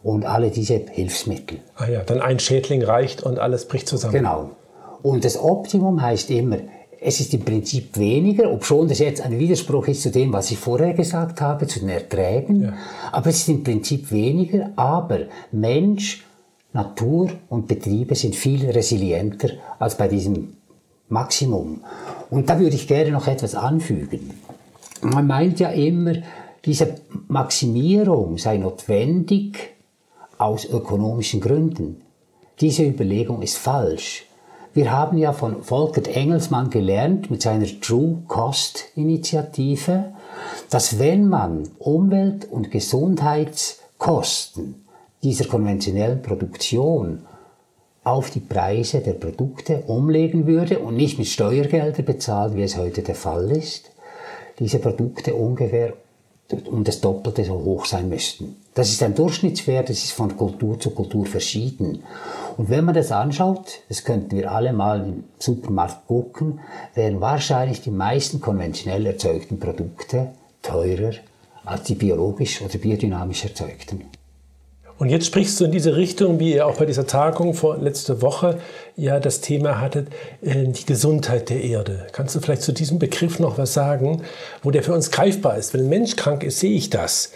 und 0.04 0.26
alle 0.26 0.52
diese 0.52 0.76
Hilfsmittel. 0.92 1.60
Ah 1.76 1.88
ja, 1.88 2.04
dann 2.04 2.22
ein 2.22 2.40
Schädling 2.40 2.84
reicht 2.84 3.24
und 3.24 3.40
alles 3.40 3.68
bricht 3.68 3.88
zusammen. 3.88 4.14
Genau. 4.14 4.52
Und 5.02 5.26
das 5.26 5.38
Optimum 5.38 6.02
heißt 6.02 6.30
immer, 6.32 6.58
es 7.08 7.20
ist 7.20 7.34
im 7.36 7.42
Prinzip 7.42 7.98
weniger, 7.98 8.52
obschon 8.52 8.88
das 8.88 8.98
jetzt 8.98 9.22
ein 9.22 9.38
Widerspruch 9.38 9.88
ist 9.88 10.02
zu 10.02 10.10
dem, 10.10 10.34
was 10.34 10.50
ich 10.50 10.58
vorher 10.58 10.96
gesagt 10.96 11.40
habe, 11.40 11.68
zu 11.68 11.80
den 11.80 11.90
Erträgen. 11.90 12.64
Ja. 12.64 12.74
Aber 13.12 13.30
es 13.30 13.38
ist 13.38 13.50
im 13.50 13.64
Prinzip 13.64 14.12
weniger, 14.12 14.72
aber 14.76 15.20
Mensch, 15.52 16.26
Natur 16.74 17.30
und 17.48 17.68
Betriebe 17.68 18.16
sind 18.16 18.36
viel 18.36 18.70
resilienter 18.72 19.52
als 19.78 19.96
bei 19.96 20.08
diesem 20.08 20.58
Maximum. 21.08 21.82
Und 22.32 22.50
da 22.50 22.60
würde 22.60 22.76
ich 22.76 22.88
gerne 22.88 23.12
noch 23.12 23.28
etwas 23.28 23.54
anfügen. 23.54 24.32
Man 25.02 25.28
meint 25.28 25.60
ja 25.60 25.70
immer, 25.70 26.16
diese 26.66 26.96
Maximierung 27.28 28.40
sei 28.40 28.58
notwendig 28.58 29.76
aus 30.40 30.66
ökonomischen 30.66 31.40
Gründen. 31.40 32.02
Diese 32.60 32.84
Überlegung 32.84 33.44
ist 33.44 33.58
falsch. 33.58 34.26
Wir 34.76 34.92
haben 34.92 35.18
ja 35.18 35.32
von 35.32 35.64
Volkert 35.64 36.10
Engelsmann 36.10 36.70
gelernt 36.70 37.32
mit 37.32 37.42
seiner 37.42 37.66
True 37.80 38.24
Cost 38.28 38.84
Initiative, 38.96 40.12
dass 40.70 41.00
wenn 41.00 41.30
man 41.30 41.70
Umwelt- 41.80 42.52
und 42.52 42.72
Gesundheitskosten 42.72 44.84
dieser 45.24 45.46
konventionellen 45.46 46.22
Produktion 46.22 47.20
auf 48.04 48.32
die 48.32 48.42
Preise 48.42 49.00
der 49.00 49.14
Produkte 49.14 49.84
umlegen 49.88 50.46
würde 50.46 50.80
und 50.80 50.98
nicht 50.98 51.20
mit 51.20 51.28
Steuergeldern 51.28 52.04
bezahlt, 52.04 52.58
wie 52.58 52.64
es 52.64 52.76
heute 52.76 53.02
der 53.02 53.16
Fall 53.16 53.50
ist, 53.52 53.92
diese 54.60 54.80
Produkte 54.80 55.36
ungefähr 55.36 55.94
um 56.66 56.84
das 56.84 57.02
Doppelte 57.02 57.44
so 57.44 57.54
hoch 57.54 57.86
sein 57.86 58.10
müssten. 58.10 58.56
Das 58.76 58.90
ist 58.90 59.02
ein 59.02 59.16
Durchschnittswert, 59.16 59.90
das 59.90 60.04
ist 60.04 60.12
von 60.12 60.36
Kultur 60.38 60.80
zu 60.80 60.92
Kultur 60.92 61.26
verschieden. 61.26 62.04
Und 62.58 62.70
wenn 62.70 62.86
man 62.86 62.94
das 62.94 63.12
anschaut, 63.12 63.80
das 63.90 64.04
könnten 64.04 64.36
wir 64.36 64.52
alle 64.52 64.74
mal 64.74 65.02
im 65.02 65.24
Supermarkt 65.40 66.08
gucken, 66.08 66.60
wären 66.94 67.22
wahrscheinlich 67.22 67.82
die 67.82 67.92
meisten 67.92 68.42
konventionell 68.42 69.06
erzeugten 69.06 69.60
Produkte 69.60 70.34
teurer 70.62 71.14
als 71.64 71.84
die 71.84 71.96
biologisch 71.96 72.62
oder 72.62 72.78
biodynamisch 72.78 73.46
erzeugten. 73.46 74.06
Und 74.98 75.10
jetzt 75.10 75.26
sprichst 75.26 75.60
du 75.60 75.66
in 75.66 75.72
diese 75.72 75.98
Richtung, 75.98 76.40
wie 76.40 76.54
ihr 76.54 76.66
auch 76.66 76.78
bei 76.78 76.86
dieser 76.86 77.06
Tagung 77.06 77.54
vor 77.54 77.78
letzte 77.78 78.22
Woche 78.22 78.60
ja 78.96 79.20
das 79.20 79.42
Thema 79.42 79.82
hattet, 79.82 80.08
äh, 80.42 80.68
die 80.68 80.86
Gesundheit 80.86 81.50
der 81.50 81.64
Erde. 81.64 82.08
Kannst 82.14 82.36
du 82.36 82.40
vielleicht 82.40 82.62
zu 82.62 82.72
diesem 82.72 82.98
Begriff 82.98 83.40
noch 83.40 83.58
was 83.58 83.74
sagen, 83.74 84.24
wo 84.64 84.72
der 84.72 84.84
für 84.84 84.94
uns 84.94 85.12
greifbar 85.12 85.58
ist? 85.58 85.74
Wenn 85.74 85.82
ein 85.82 85.90
Mensch 85.90 86.16
krank 86.16 86.44
ist, 86.44 86.60
sehe 86.60 86.76
ich 86.76 86.90
das. 86.90 87.32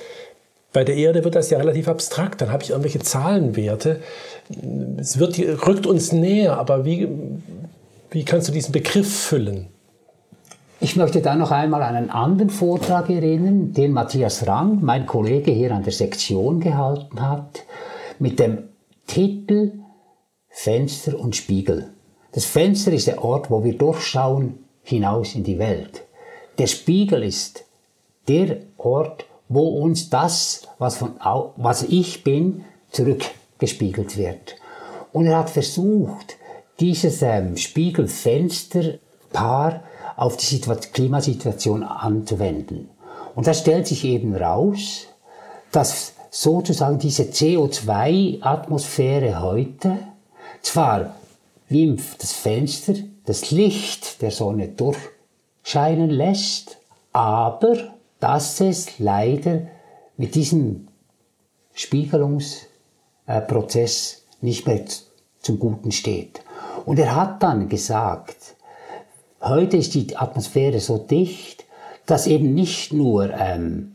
Bei 0.71 0.83
der 0.83 0.95
Erde 0.95 1.23
wird 1.23 1.35
das 1.35 1.49
ja 1.49 1.57
relativ 1.57 1.87
abstrakt. 1.87 2.41
Dann 2.41 2.51
habe 2.51 2.63
ich 2.63 2.69
irgendwelche 2.69 2.99
Zahlenwerte. 2.99 3.99
Es 4.97 5.19
wird, 5.19 5.37
rückt 5.67 5.85
uns 5.85 6.11
näher, 6.13 6.57
aber 6.57 6.85
wie, 6.85 7.09
wie 8.11 8.23
kannst 8.23 8.47
du 8.47 8.51
diesen 8.53 8.71
Begriff 8.71 9.11
füllen? 9.11 9.67
Ich 10.81 10.95
möchte 10.95 11.21
da 11.21 11.35
noch 11.35 11.51
einmal 11.51 11.83
an 11.83 11.97
einen 11.97 12.09
anderen 12.09 12.49
Vortrag 12.49 13.09
erinnern, 13.09 13.73
den 13.73 13.91
Matthias 13.91 14.47
Rang, 14.47 14.79
mein 14.81 15.05
Kollege 15.05 15.51
hier 15.51 15.75
an 15.75 15.83
der 15.83 15.91
Sektion 15.91 16.61
gehalten 16.61 17.21
hat, 17.21 17.65
mit 18.17 18.39
dem 18.39 18.69
Titel 19.05 19.73
Fenster 20.47 21.19
und 21.19 21.35
Spiegel. 21.35 21.89
Das 22.31 22.45
Fenster 22.45 22.93
ist 22.93 23.07
der 23.07 23.25
Ort, 23.25 23.51
wo 23.51 23.61
wir 23.61 23.77
durchschauen 23.77 24.59
hinaus 24.81 25.35
in 25.35 25.43
die 25.43 25.59
Welt. 25.59 26.03
Der 26.57 26.67
Spiegel 26.67 27.23
ist 27.23 27.65
der 28.29 28.59
Ort, 28.77 29.25
wo 29.49 29.81
uns 29.81 30.09
das, 30.09 30.65
was, 30.77 30.95
von, 30.95 31.19
was 31.57 31.83
ich 31.83 32.23
bin, 32.23 32.63
zurückgespiegelt 32.91 34.15
wird. 34.15 34.55
Und 35.11 35.25
er 35.25 35.39
hat 35.39 35.49
versucht, 35.49 36.37
dieses 36.79 37.21
ähm, 37.21 37.57
Spiegelfensterpaar 37.57 39.83
auf 40.15 40.37
die 40.37 40.59
Klimasituation 40.59 41.83
anzuwenden. 41.83 42.89
Und 43.35 43.47
da 43.47 43.53
stellt 43.53 43.87
sich 43.87 44.05
eben 44.05 44.35
raus, 44.35 45.07
dass 45.71 46.13
sozusagen 46.29 46.99
diese 46.99 47.23
CO2-Atmosphäre 47.23 49.41
heute 49.41 49.97
zwar 50.61 51.15
wie 51.69 51.95
das 52.17 52.33
Fenster 52.33 52.95
das 53.25 53.51
Licht 53.51 54.21
der 54.21 54.31
Sonne 54.31 54.67
durchscheinen 54.69 56.09
lässt, 56.09 56.77
aber 57.13 57.93
dass 58.19 58.59
es 58.59 58.99
leider 58.99 59.61
mit 60.17 60.35
diesem 60.35 60.89
Spiegelungsprozess 61.73 64.25
nicht 64.41 64.67
mehr 64.67 64.83
zum 65.41 65.59
Guten 65.59 65.91
steht. 65.91 66.41
Und 66.85 66.99
er 66.99 67.15
hat 67.15 67.41
dann 67.43 67.69
gesagt, 67.69 68.55
Heute 69.41 69.77
ist 69.77 69.93
die 69.93 70.17
Atmosphäre 70.17 70.79
so 70.79 70.97
dicht, 70.97 71.65
dass 72.05 72.27
eben 72.27 72.53
nicht 72.53 72.91
nur 72.91 73.31
ähm, 73.33 73.93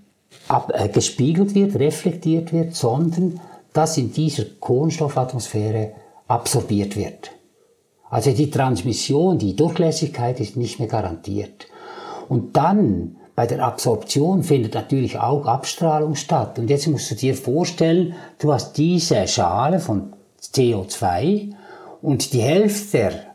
ab, 0.48 0.72
äh, 0.74 0.88
gespiegelt 0.88 1.54
wird, 1.54 1.76
reflektiert 1.76 2.52
wird, 2.52 2.74
sondern 2.74 3.40
dass 3.72 3.98
in 3.98 4.12
dieser 4.12 4.44
Kohlenstoffatmosphäre 4.61 5.92
absorbiert 6.28 6.96
wird. 6.96 7.33
Also 8.09 8.30
die 8.30 8.50
Transmission, 8.50 9.38
die 9.38 9.57
Durchlässigkeit 9.57 10.40
ist 10.40 10.57
nicht 10.57 10.78
mehr 10.78 10.88
garantiert. 10.88 11.66
Und 12.28 12.57
dann 12.57 13.16
bei 13.35 13.46
der 13.46 13.64
Absorption 13.64 14.44
findet 14.44 14.74
natürlich 14.74 15.18
auch 15.18 15.46
Abstrahlung 15.46 16.14
statt. 16.14 16.59
Und 16.59 16.70
jetzt 16.70 16.87
musst 16.87 17.11
du 17.11 17.16
dir 17.16 17.35
vorstellen, 17.35 18.14
du 18.38 18.52
hast 18.52 18.78
diese 18.78 19.26
Schale 19.26 19.80
von 19.80 20.12
CO2 20.40 21.50
und 22.00 22.33
die 22.33 22.40
Hälfte 22.40 22.98
der 22.98 23.34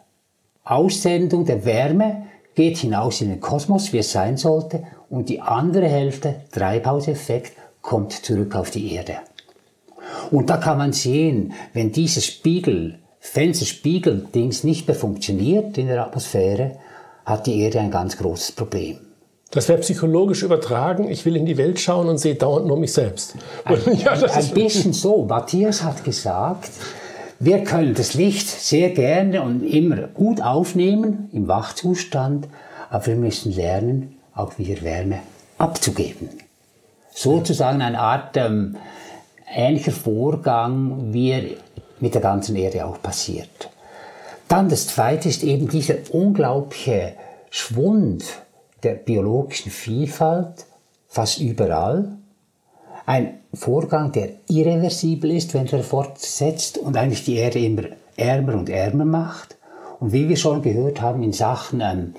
Aussendung 0.64 1.46
der 1.46 1.66
Wärme 1.66 2.28
geht 2.56 2.78
hinaus 2.78 3.22
in 3.22 3.30
den 3.30 3.40
Kosmos, 3.40 3.94
wie 3.94 4.00
es 4.00 4.12
sein 4.12 4.38
sollte, 4.38 4.84
und 5.10 5.30
die 5.30 5.42
andere 5.42 5.88
Hälfte, 5.88 6.42
Treibhauseffekt, 6.52 7.54
kommt 7.82 8.14
zurück 8.14 8.56
auf 8.56 8.70
die 8.70 8.94
Erde. 8.94 9.18
Und 10.32 10.50
da 10.50 10.58
kann 10.58 10.78
man 10.78 10.94
sehen, 10.94 11.54
wenn 11.74 11.92
dieses 11.92 12.26
Spiegel, 12.26 13.00
Fensterspiegel-Dings 13.20 14.64
nicht 14.64 14.88
mehr 14.88 14.96
funktioniert 14.96 15.78
in 15.78 15.88
der 15.88 16.06
Atmosphäre, 16.06 16.78
hat 17.26 17.48
die 17.48 17.60
Erde 17.62 17.80
ein 17.80 17.92
ganz 17.92 18.18
großes 18.18 18.54
Problem. 18.54 18.98
Das 19.52 19.68
wäre 19.68 19.80
psychologisch 19.80 20.44
übertragen. 20.44 21.10
Ich 21.10 21.26
will 21.26 21.36
in 21.36 21.46
die 21.46 21.58
Welt 21.58 21.80
schauen 21.80 22.08
und 22.08 22.20
sehe 22.20 22.36
dauernd 22.36 22.68
nur 22.68 22.78
mich 22.78 22.94
selbst. 22.94 23.36
Ein, 23.66 23.80
ja, 23.98 24.12
ein 24.12 24.50
bisschen 24.50 24.94
so. 24.94 25.26
Matthias 25.26 25.84
hat 25.84 26.04
gesagt, 26.04 26.70
wir 27.40 27.64
können 27.64 27.94
das 27.94 28.14
Licht 28.16 28.50
sehr 28.50 28.90
gerne 28.90 29.42
und 29.42 29.64
immer 29.64 30.08
gut 30.08 30.42
aufnehmen 30.42 31.30
im 31.32 31.48
Wachzustand, 31.48 32.48
aber 32.90 33.08
wir 33.08 33.16
müssen 33.16 33.54
lernen, 33.54 34.18
auch 34.36 34.58
wieder 34.58 34.82
Wärme 34.82 35.20
abzugeben. 35.58 36.30
Sozusagen 37.12 37.82
eine 37.82 38.00
Art 38.00 38.36
ähm, 38.38 38.76
ähnlicher 39.54 39.92
Vorgang, 39.92 41.14
wie 41.14 41.32
er 41.32 41.44
mit 42.00 42.14
der 42.14 42.22
ganzen 42.22 42.56
Erde 42.56 42.86
auch 42.86 43.02
passiert. 43.02 43.70
Dann 44.48 44.70
das 44.70 44.88
Zweite 44.88 45.30
ist 45.30 45.44
eben 45.44 45.68
dieser 45.68 45.96
unglaubliche 46.12 47.14
Schwund 47.50 48.24
der 48.84 48.94
biologischen 48.94 49.72
Vielfalt 49.72 50.66
fast 51.08 51.40
überall 51.40 52.18
ein 53.06 53.39
Vorgang, 53.54 54.12
der 54.12 54.30
irreversibel 54.48 55.32
ist, 55.32 55.54
wenn 55.54 55.68
er 55.68 55.84
fortsetzt 55.84 56.78
und 56.78 56.96
eigentlich 56.98 57.26
die 57.26 57.36
Erde 57.36 57.60
immer 57.60 57.84
ärmer 58.16 58.56
und 58.56 58.70
ärmer 58.70 59.06
macht. 59.06 59.58
Und 60.00 60.14
wie 60.14 60.30
wir 60.30 60.38
schon 60.38 60.62
gehört 60.62 61.02
haben 61.02 61.24
in 61.24 61.34
Sachen 61.34 61.82
ähm, 61.82 62.14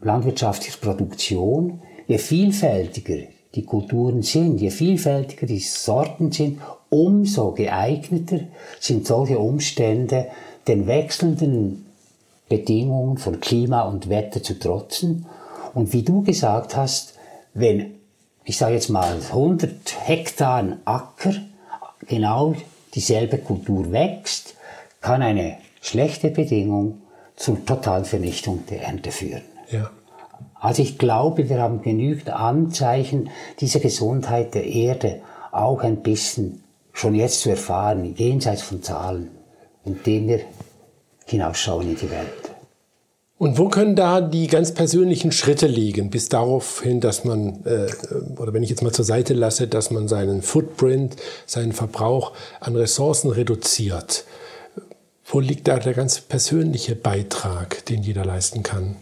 landwirtschaftlicher 0.00 0.78
Produktion, 0.80 1.82
je 2.06 2.18
vielfältiger 2.18 3.18
die 3.54 3.64
Kulturen 3.64 4.22
sind, 4.22 4.60
je 4.60 4.70
vielfältiger 4.70 5.46
die 5.46 5.58
Sorten 5.58 6.30
sind, 6.30 6.60
umso 6.88 7.52
geeigneter 7.52 8.40
sind 8.78 9.06
solche 9.06 9.38
Umstände, 9.38 10.26
den 10.68 10.86
wechselnden 10.86 11.86
Bedingungen 12.48 13.18
von 13.18 13.40
Klima 13.40 13.82
und 13.82 14.08
Wetter 14.08 14.42
zu 14.42 14.58
trotzen. 14.58 15.26
Und 15.74 15.92
wie 15.92 16.02
du 16.02 16.22
gesagt 16.22 16.76
hast, 16.76 17.14
wenn, 17.54 17.99
ich 18.50 18.58
sage 18.58 18.74
jetzt 18.74 18.88
mal, 18.88 19.14
100 19.14 19.70
Hektar 20.08 20.78
Acker 20.84 21.34
genau 22.08 22.56
dieselbe 22.94 23.38
Kultur 23.38 23.92
wächst, 23.92 24.56
kann 25.00 25.22
eine 25.22 25.58
schlechte 25.80 26.30
Bedingung 26.30 27.00
zur 27.36 27.64
totalen 27.64 28.04
Vernichtung 28.04 28.66
der 28.68 28.82
Ernte 28.82 29.12
führen. 29.12 29.42
Ja. 29.70 29.92
Also 30.56 30.82
ich 30.82 30.98
glaube, 30.98 31.48
wir 31.48 31.62
haben 31.62 31.80
genügend 31.82 32.30
Anzeichen 32.30 33.30
dieser 33.60 33.78
Gesundheit 33.78 34.52
der 34.54 34.64
Erde 34.64 35.20
auch 35.52 35.84
ein 35.84 36.02
bisschen 36.02 36.64
schon 36.92 37.14
jetzt 37.14 37.42
zu 37.42 37.50
erfahren, 37.50 38.16
jenseits 38.16 38.62
von 38.62 38.82
Zahlen, 38.82 39.30
indem 39.84 40.26
wir 40.26 40.40
hinausschauen 41.26 41.90
in 41.90 41.96
die 41.96 42.10
Welt. 42.10 42.49
Und 43.40 43.56
wo 43.56 43.70
können 43.70 43.96
da 43.96 44.20
die 44.20 44.48
ganz 44.48 44.74
persönlichen 44.74 45.32
Schritte 45.32 45.66
liegen, 45.66 46.10
bis 46.10 46.28
darauf 46.28 46.82
hin, 46.82 47.00
dass 47.00 47.24
man, 47.24 47.64
äh, 47.64 47.86
oder 48.38 48.52
wenn 48.52 48.62
ich 48.62 48.68
jetzt 48.68 48.82
mal 48.82 48.92
zur 48.92 49.06
Seite 49.06 49.32
lasse, 49.32 49.66
dass 49.66 49.90
man 49.90 50.08
seinen 50.08 50.42
Footprint, 50.42 51.16
seinen 51.46 51.72
Verbrauch 51.72 52.32
an 52.60 52.76
Ressourcen 52.76 53.30
reduziert? 53.30 54.24
Wo 55.24 55.40
liegt 55.40 55.68
da 55.68 55.78
der 55.78 55.94
ganz 55.94 56.20
persönliche 56.20 56.94
Beitrag, 56.94 57.82
den 57.86 58.02
jeder 58.02 58.26
leisten 58.26 58.62
kann? 58.62 58.96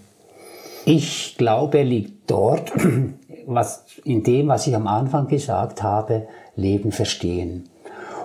Ich 0.84 1.34
glaube, 1.36 1.82
liegt 1.82 2.30
dort, 2.30 2.70
was, 3.44 3.86
in 4.04 4.22
dem, 4.22 4.46
was 4.46 4.68
ich 4.68 4.76
am 4.76 4.86
Anfang 4.86 5.26
gesagt 5.26 5.82
habe, 5.82 6.28
Leben 6.54 6.92
verstehen. 6.92 7.68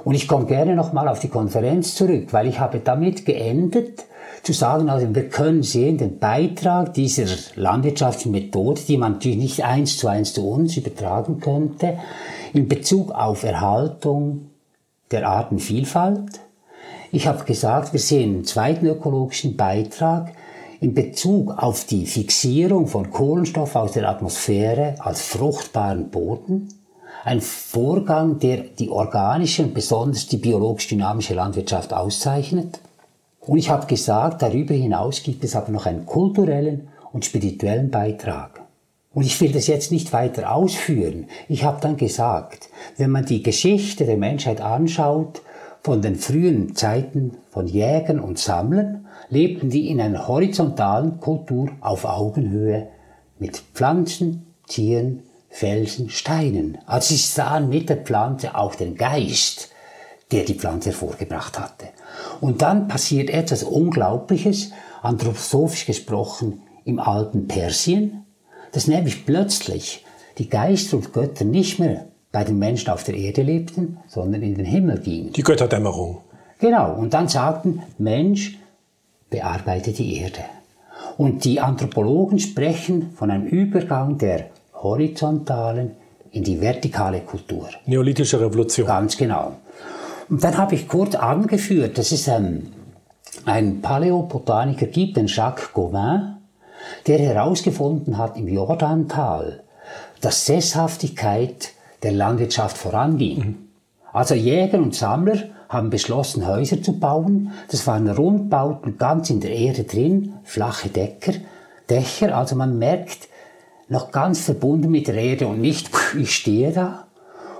Und 0.04 0.16
ich 0.16 0.28
komme 0.28 0.46
gerne 0.46 0.76
nochmal 0.76 1.08
auf 1.08 1.20
die 1.20 1.30
Konferenz 1.30 1.96
zurück, 1.96 2.28
weil 2.32 2.48
ich 2.48 2.60
habe 2.60 2.80
damit 2.80 3.26
geendet, 3.26 4.06
zu 4.44 4.52
sagen, 4.52 4.90
also 4.90 5.16
wir 5.16 5.30
können 5.30 5.64
sehen, 5.64 5.98
den 5.98 6.20
Beitrag 6.20 6.94
dieser 6.94 7.26
landwirtschaftlichen 7.56 8.32
Methode, 8.32 8.82
die 8.86 8.98
man 8.98 9.14
natürlich 9.14 9.38
nicht 9.38 9.64
eins 9.64 9.98
zu 9.98 10.10
eins 10.10 10.34
zu 10.34 10.48
uns 10.50 10.76
übertragen 10.76 11.40
könnte, 11.40 11.98
in 12.54 12.68
Bezug 12.68 13.12
auf 13.12 13.44
Erhaltung 13.44 14.50
der 15.12 15.30
Artenvielfalt. 15.30 16.42
Ich 17.12 17.28
habe 17.28 17.46
gesagt, 17.46 17.94
wir 17.94 18.00
sehen 18.02 18.36
einen 18.36 18.44
zweiten 18.44 18.86
ökologischen 18.86 19.56
Beitrag 19.56 20.34
in 20.82 20.94
Bezug 20.94 21.58
auf 21.58 21.86
die 21.86 22.06
Fixierung 22.06 22.88
von 22.88 23.12
Kohlenstoff 23.12 23.78
aus 23.78 23.94
der 23.94 24.10
Atmosphäre 24.10 24.96
als 25.00 25.22
fruchtbaren 25.22 26.10
Boden. 26.10 26.68
Ein 27.26 27.40
Vorgang, 27.40 28.40
der 28.40 28.58
die 28.58 28.90
organische 28.90 29.64
und 29.64 29.74
besonders 29.74 30.28
die 30.28 30.36
biologisch-dynamische 30.36 31.34
Landwirtschaft 31.34 31.94
auszeichnet. 31.94 32.82
Und 33.40 33.58
ich 33.58 33.70
habe 33.70 33.88
gesagt, 33.88 34.42
darüber 34.42 34.74
hinaus 34.74 35.24
gibt 35.24 35.46
es 35.46 35.56
aber 35.56 35.72
noch 35.72 35.86
einen 35.86 36.06
kulturellen 36.06 36.90
und 37.14 37.24
spirituellen 37.24 37.90
Beitrag. 37.90 38.62
Und 39.14 39.26
ich 39.26 39.40
will 39.40 39.54
das 39.54 39.68
jetzt 39.68 39.90
nicht 39.90 40.12
weiter 40.12 40.54
ausführen. 40.54 41.28
Ich 41.48 41.64
habe 41.64 41.80
dann 41.80 41.96
gesagt, 41.96 42.68
wenn 42.98 43.12
man 43.12 43.26
die 43.26 43.42
Geschichte 43.42 44.06
der 44.06 44.18
Menschheit 44.18 44.60
anschaut, 44.60 45.42
von 45.82 46.02
den 46.02 46.16
frühen 46.16 46.76
Zeiten 46.76 47.38
von 47.52 47.68
Jägern 47.68 48.20
und 48.20 48.38
Sammlern, 48.38 49.06
lebten 49.30 49.70
die 49.70 49.90
in 49.90 50.02
einer 50.02 50.28
horizontalen 50.28 51.22
Kultur 51.22 51.70
auf 51.80 52.04
Augenhöhe 52.04 52.90
mit 53.40 53.64
Pflanzen, 53.74 54.46
Tieren, 54.68 55.24
Felsen, 55.54 56.10
Steinen. 56.10 56.80
Also 56.88 57.14
sie 57.14 57.22
sahen 57.22 57.70
mit 57.70 57.88
der 57.88 57.98
Pflanze 57.98 58.56
auch 58.56 58.74
den 58.74 58.96
Geist, 58.96 59.70
der 60.32 60.46
die 60.46 60.56
Pflanze 60.56 60.90
hervorgebracht 60.90 61.60
hatte. 61.60 61.90
Und 62.42 62.64
dann 62.64 62.88
passiert 62.88 63.30
etwas 63.30 63.62
Unglaubliches, 63.62 64.72
anthroposophisch 65.04 65.86
gesprochen, 65.86 66.64
im 66.86 67.00
alten 67.00 67.48
Persien, 67.48 68.26
dass 68.72 68.88
nämlich 68.88 69.28
plötzlich 69.28 70.04
die 70.40 70.50
Geister 70.50 70.98
und 70.98 71.14
Götter 71.14 71.46
nicht 71.46 71.80
mehr 71.80 72.08
bei 72.32 72.44
den 72.44 72.58
Menschen 72.58 72.90
auf 72.90 73.04
der 73.04 73.16
Erde 73.16 73.44
lebten, 73.44 74.00
sondern 74.08 74.42
in 74.42 74.56
den 74.56 74.66
Himmel 74.66 75.00
gingen. 75.00 75.34
Die 75.34 75.44
Götterdämmerung. 75.44 76.18
Genau, 76.58 76.96
und 76.96 77.14
dann 77.14 77.28
sagten, 77.28 77.84
Mensch, 78.00 78.58
bearbeite 79.30 79.92
die 79.92 80.18
Erde. 80.18 80.40
Und 81.16 81.46
die 81.46 81.60
Anthropologen 81.60 82.40
sprechen 82.40 83.12
von 83.16 83.30
einem 83.30 83.46
Übergang 83.46 84.18
der 84.18 84.50
horizontalen 84.84 85.96
in 86.32 86.44
die 86.44 86.60
vertikale 86.60 87.22
Kultur. 87.22 87.70
Neolithische 87.86 88.40
Revolution. 88.40 88.88
Ganz 88.88 89.18
genau. 89.18 89.54
Und 90.30 90.44
dann 90.44 90.58
habe 90.58 90.76
ich 90.76 90.88
kurz 90.88 91.16
angeführt, 91.16 91.98
dass 91.98 92.12
es 92.12 92.28
ein, 92.28 92.74
ein 93.46 93.82
Paläobotaniker 93.82 94.88
gibt, 94.88 95.18
den 95.18 95.28
Jacques 95.28 95.74
Gauvin, 95.74 96.38
der 97.08 97.20
herausgefunden 97.20 98.18
hat 98.18 98.38
im 98.38 98.48
Jordantal, 98.48 99.64
dass 100.22 100.46
Sesshaftigkeit 100.46 101.70
der 102.02 102.12
Landwirtschaft 102.12 102.78
voranging. 102.78 103.38
Mhm. 103.38 103.58
Also 104.12 104.36
Jäger 104.36 104.80
und 104.80 104.96
Sammler 104.96 105.38
haben 105.70 105.90
beschlossen, 105.90 106.48
Häuser 106.48 106.82
zu 106.82 107.00
bauen. 107.00 107.52
Das 107.70 107.88
waren 107.88 108.08
Rundbauten 108.08 108.98
ganz 108.98 109.30
in 109.30 109.40
der 109.40 109.52
Erde 109.52 109.84
drin, 109.84 110.34
flache 110.44 110.90
Decker, 110.90 111.34
Dächer. 111.90 112.38
Also 112.38 112.56
man 112.56 112.78
merkt, 112.78 113.28
noch 113.90 114.12
ganz 114.12 114.42
verbunden 114.42 114.92
mit 114.92 115.08
der 115.08 115.16
Erde 115.16 115.48
und 115.48 115.62
nicht, 115.62 115.90
ich 116.18 116.34
stehe 116.36 116.72
da. 116.72 117.08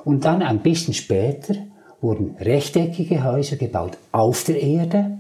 Und 0.04 0.26
dann 0.26 0.42
ein 0.42 0.60
bisschen 0.60 0.94
später 0.94 1.56
wurden 2.02 2.36
rechteckige 2.40 3.24
Häuser 3.24 3.56
gebaut 3.56 3.98
auf 4.12 4.44
der 4.44 4.62
Erde. 4.62 5.20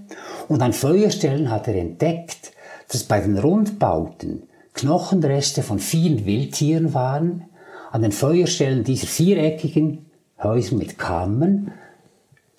Und 0.49 0.61
an 0.61 0.73
Feuerstellen 0.73 1.49
hat 1.49 1.67
er 1.67 1.75
entdeckt, 1.75 2.51
dass 2.89 3.03
bei 3.03 3.21
den 3.21 3.37
Rundbauten 3.37 4.43
Knochenreste 4.73 5.63
von 5.63 5.79
vielen 5.79 6.25
Wildtieren 6.25 6.93
waren. 6.93 7.45
An 7.91 8.01
den 8.01 8.11
Feuerstellen 8.11 8.83
dieser 8.83 9.07
viereckigen 9.07 10.05
Häuser 10.41 10.75
mit 10.75 10.97
Kammern 10.97 11.71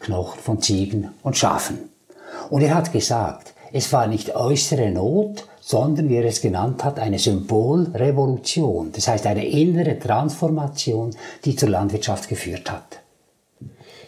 Knochen 0.04 0.40
von 0.40 0.60
Ziegen 0.60 1.10
und 1.22 1.36
Schafen. 1.36 1.90
Und 2.50 2.62
er 2.62 2.74
hat 2.74 2.92
gesagt, 2.92 3.54
es 3.72 3.92
war 3.92 4.06
nicht 4.06 4.36
äußere 4.36 4.90
Not, 4.90 5.46
sondern 5.66 6.10
wie 6.10 6.16
er 6.16 6.26
es 6.26 6.42
genannt 6.42 6.84
hat, 6.84 6.98
eine 6.98 7.18
Symbolrevolution, 7.18 8.92
das 8.92 9.08
heißt 9.08 9.26
eine 9.26 9.46
innere 9.46 9.98
Transformation, 9.98 11.16
die 11.46 11.56
zur 11.56 11.70
Landwirtschaft 11.70 12.28
geführt 12.28 12.70
hat. 12.70 13.00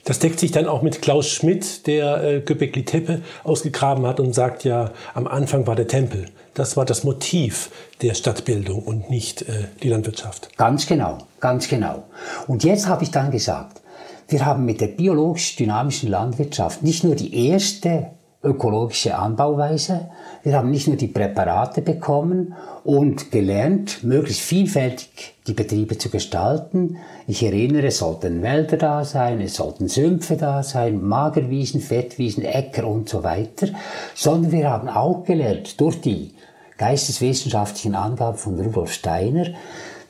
Das 0.05 0.19
deckt 0.19 0.39
sich 0.39 0.53
dann 0.53 0.67
auch 0.67 0.83
mit 0.83 1.01
Klaus 1.01 1.29
Schmidt, 1.29 1.87
der 1.87 2.23
äh, 2.23 2.41
Göbekli 2.41 2.85
Tepe 2.85 3.23
ausgegraben 3.43 4.07
hat 4.07 4.21
und 4.21 4.35
sagt 4.35 4.65
ja, 4.65 4.93
am 5.15 5.27
Anfang 5.27 5.67
war 5.67 5.75
der 5.75 5.89
Tempel. 5.89 6.27
Das 6.53 6.77
war 6.77 6.85
das 6.85 7.05
Motiv 7.05 7.71
der 8.03 8.13
Stadtbildung 8.13 8.83
und 8.83 9.09
nicht 9.09 9.43
äh, 9.43 9.65
die 9.83 9.89
Landwirtschaft. 9.89 10.57
Ganz 10.59 10.87
genau, 10.87 11.19
ganz 11.41 11.69
genau. 11.69 12.05
Und 12.47 12.65
jetzt 12.65 12.87
habe 12.87 13.03
ich 13.03 13.11
dann 13.11 13.31
gesagt, 13.31 13.81
wir 14.29 14.45
haben 14.45 14.67
mit 14.67 14.83
der 14.83 14.89
biologisch-dynamischen 14.89 16.11
Landwirtschaft 16.11 16.83
nicht 16.83 17.03
nur 17.03 17.15
die 17.15 17.49
erste 17.49 18.11
ökologische 18.47 19.19
Anbauweise, 19.19 20.11
wir 20.43 20.57
haben 20.57 20.71
nicht 20.71 20.87
nur 20.87 20.97
die 20.97 21.09
Präparate 21.09 21.83
bekommen 21.83 22.55
und 22.85 23.33
gelernt, 23.33 24.05
möglichst 24.05 24.43
vielfältig 24.43 25.35
die 25.47 25.55
Betriebe 25.55 25.99
zu 25.99 26.09
gestalten. 26.09 26.99
Ich 27.27 27.43
erinnere, 27.43 27.89
es 27.89 27.99
sollten 27.99 28.43
Wälder 28.43 28.77
da 28.77 29.05
sein, 29.05 29.41
es 29.41 29.55
sollten 29.57 29.89
Sümpfe 29.89 30.37
da 30.37 30.63
sein, 30.63 31.03
Magerwiesen, 31.03 31.81
Fettwiesen, 31.81 32.45
Äcker 32.45 32.87
und 32.87 33.09
so 33.09 33.25
weiter, 33.25 33.69
sondern 34.15 34.53
wir 34.53 34.71
haben 34.71 34.89
auch 34.89 35.25
gelernt, 35.25 35.81
durch 35.81 36.01
die 36.01 36.35
geisteswissenschaftlichen 36.79 37.95
Angaben 37.95 38.39
von 38.39 38.61
Rudolf 38.61 38.93
Steiner, 38.93 39.47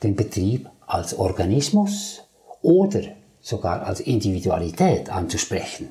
den 0.03 0.15
Betrieb 0.15 0.69
als 0.85 1.17
Organismus 1.17 2.21
oder 2.61 3.01
sogar 3.41 3.85
als 3.87 4.01
Individualität 4.01 5.09
anzusprechen. 5.09 5.87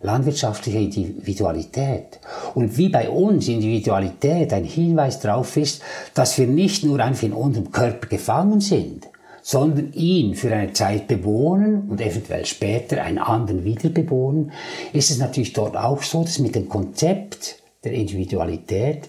Landwirtschaftliche 0.00 0.78
Individualität. 0.78 2.20
Und 2.54 2.76
wie 2.78 2.88
bei 2.88 3.08
uns 3.08 3.48
Individualität 3.48 4.52
ein 4.52 4.64
Hinweis 4.64 5.20
darauf 5.20 5.56
ist, 5.56 5.82
dass 6.14 6.38
wir 6.38 6.46
nicht 6.46 6.84
nur 6.84 7.00
einfach 7.00 7.24
in 7.24 7.32
unserem 7.32 7.72
Körper 7.72 8.06
gefangen 8.06 8.60
sind, 8.60 9.08
sondern 9.42 9.92
ihn 9.94 10.34
für 10.34 10.54
eine 10.54 10.72
Zeit 10.72 11.08
bewohnen 11.08 11.88
und 11.88 12.00
eventuell 12.00 12.44
später 12.44 13.02
einen 13.02 13.18
anderen 13.18 13.64
wieder 13.64 13.88
bewohnen, 13.88 14.52
ist 14.92 15.10
es 15.10 15.18
natürlich 15.18 15.52
dort 15.52 15.76
auch 15.76 16.02
so, 16.02 16.22
dass 16.22 16.38
mit 16.38 16.54
dem 16.54 16.68
Konzept 16.68 17.56
der 17.82 17.92
Individualität 17.92 19.08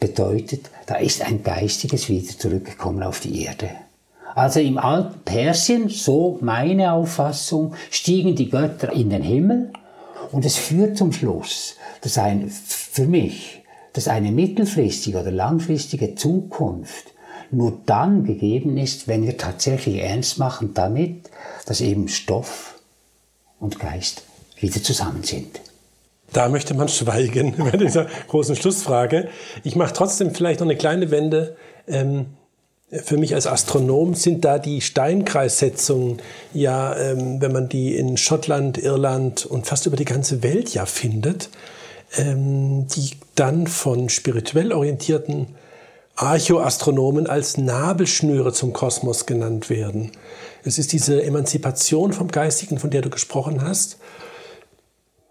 bedeutet, 0.00 0.70
da 0.86 0.96
ist 0.96 1.22
ein 1.22 1.42
geistiges 1.42 2.08
wieder 2.08 2.38
zurückgekommen 2.38 3.02
auf 3.02 3.20
die 3.20 3.44
Erde. 3.44 3.70
Also 4.34 4.60
im 4.60 4.78
alten 4.78 5.20
Persien, 5.24 5.88
so 5.88 6.38
meine 6.40 6.92
Auffassung, 6.92 7.74
stiegen 7.90 8.34
die 8.34 8.50
Götter 8.50 8.92
in 8.92 9.10
den 9.10 9.22
Himmel 9.22 9.72
und 10.32 10.44
es 10.44 10.56
führt 10.56 10.96
zum 10.96 11.12
Schluss, 11.12 11.76
dass 12.00 12.18
ein, 12.18 12.48
für 12.48 13.06
mich, 13.06 13.62
dass 13.92 14.08
eine 14.08 14.32
mittelfristige 14.32 15.20
oder 15.20 15.30
langfristige 15.30 16.14
Zukunft 16.14 17.12
nur 17.50 17.80
dann 17.86 18.24
gegeben 18.24 18.76
ist, 18.76 19.08
wenn 19.08 19.24
wir 19.24 19.36
tatsächlich 19.36 20.02
ernst 20.02 20.38
machen 20.38 20.74
damit, 20.74 21.30
dass 21.66 21.80
eben 21.80 22.08
Stoff 22.08 22.80
und 23.60 23.78
Geist 23.78 24.22
wieder 24.58 24.82
zusammen 24.82 25.22
sind. 25.22 25.60
Da 26.32 26.48
möchte 26.48 26.74
man 26.74 26.88
schweigen 26.88 27.54
bei 27.58 27.76
dieser 27.76 28.06
großen 28.28 28.56
Schlussfrage. 28.56 29.28
Ich 29.64 29.76
mache 29.76 29.92
trotzdem 29.92 30.34
vielleicht 30.34 30.60
noch 30.60 30.66
eine 30.66 30.76
kleine 30.76 31.10
Wende. 31.10 31.56
Ähm, 31.86 32.26
für 32.90 33.16
mich 33.16 33.34
als 33.34 33.46
Astronom 33.46 34.14
sind 34.14 34.44
da 34.44 34.58
die 34.58 34.80
Steinkreissetzungen 34.80 36.22
ja, 36.52 36.96
ähm, 36.96 37.40
wenn 37.40 37.52
man 37.52 37.68
die 37.68 37.96
in 37.96 38.16
Schottland, 38.16 38.78
Irland 38.78 39.44
und 39.44 39.66
fast 39.66 39.86
über 39.86 39.96
die 39.96 40.04
ganze 40.04 40.42
Welt 40.42 40.72
ja 40.72 40.86
findet, 40.86 41.50
ähm, 42.16 42.86
die 42.88 43.10
dann 43.34 43.66
von 43.66 44.08
spirituell 44.08 44.72
orientierten 44.72 45.48
Archoastronomen 46.14 47.26
als 47.26 47.58
Nabelschnüre 47.58 48.52
zum 48.52 48.72
Kosmos 48.72 49.26
genannt 49.26 49.68
werden. 49.68 50.12
Es 50.62 50.78
ist 50.78 50.92
diese 50.92 51.22
Emanzipation 51.22 52.12
vom 52.12 52.28
Geistigen, 52.28 52.78
von 52.78 52.90
der 52.90 53.02
du 53.02 53.10
gesprochen 53.10 53.62
hast. 53.62 53.98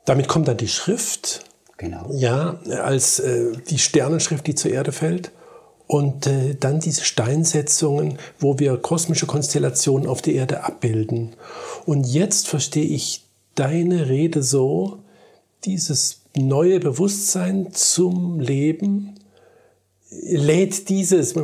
Damit 0.04 0.28
kommt 0.28 0.48
dann 0.48 0.58
die 0.58 0.68
Schrift. 0.68 1.44
Genau. 1.78 2.08
Ja, 2.12 2.60
als 2.84 3.20
äh, 3.20 3.54
die 3.70 3.80
Sternenschrift, 3.80 4.46
die 4.46 4.56
zur 4.56 4.72
Erde 4.72 4.92
fällt. 4.92 5.32
Und 5.88 6.26
äh, 6.26 6.56
dann 6.56 6.80
diese 6.80 7.04
Steinsetzungen, 7.04 8.18
wo 8.40 8.58
wir 8.58 8.78
kosmische 8.78 9.28
Konstellationen 9.28 10.08
auf 10.08 10.22
der 10.22 10.34
Erde 10.34 10.64
abbilden. 10.64 11.34
Und 11.86 12.06
jetzt 12.06 12.48
verstehe 12.48 12.86
ich 12.86 13.24
deine 13.54 14.10
Rede 14.10 14.42
so, 14.42 15.00
dieses 15.64 16.22
neue 16.36 16.80
Bewusstsein 16.80 17.72
zum 17.72 18.40
Leben 18.40 19.16
lädt 20.10 20.90
dieses, 20.90 21.36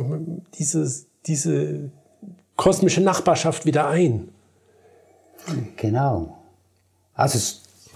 dieses, 0.58 1.06
diese 1.26 1.90
kosmische 2.56 3.00
Nachbarschaft 3.00 3.66
wieder 3.66 3.88
ein. 3.88 4.28
Genau. 5.76 6.38
Also 7.14 7.38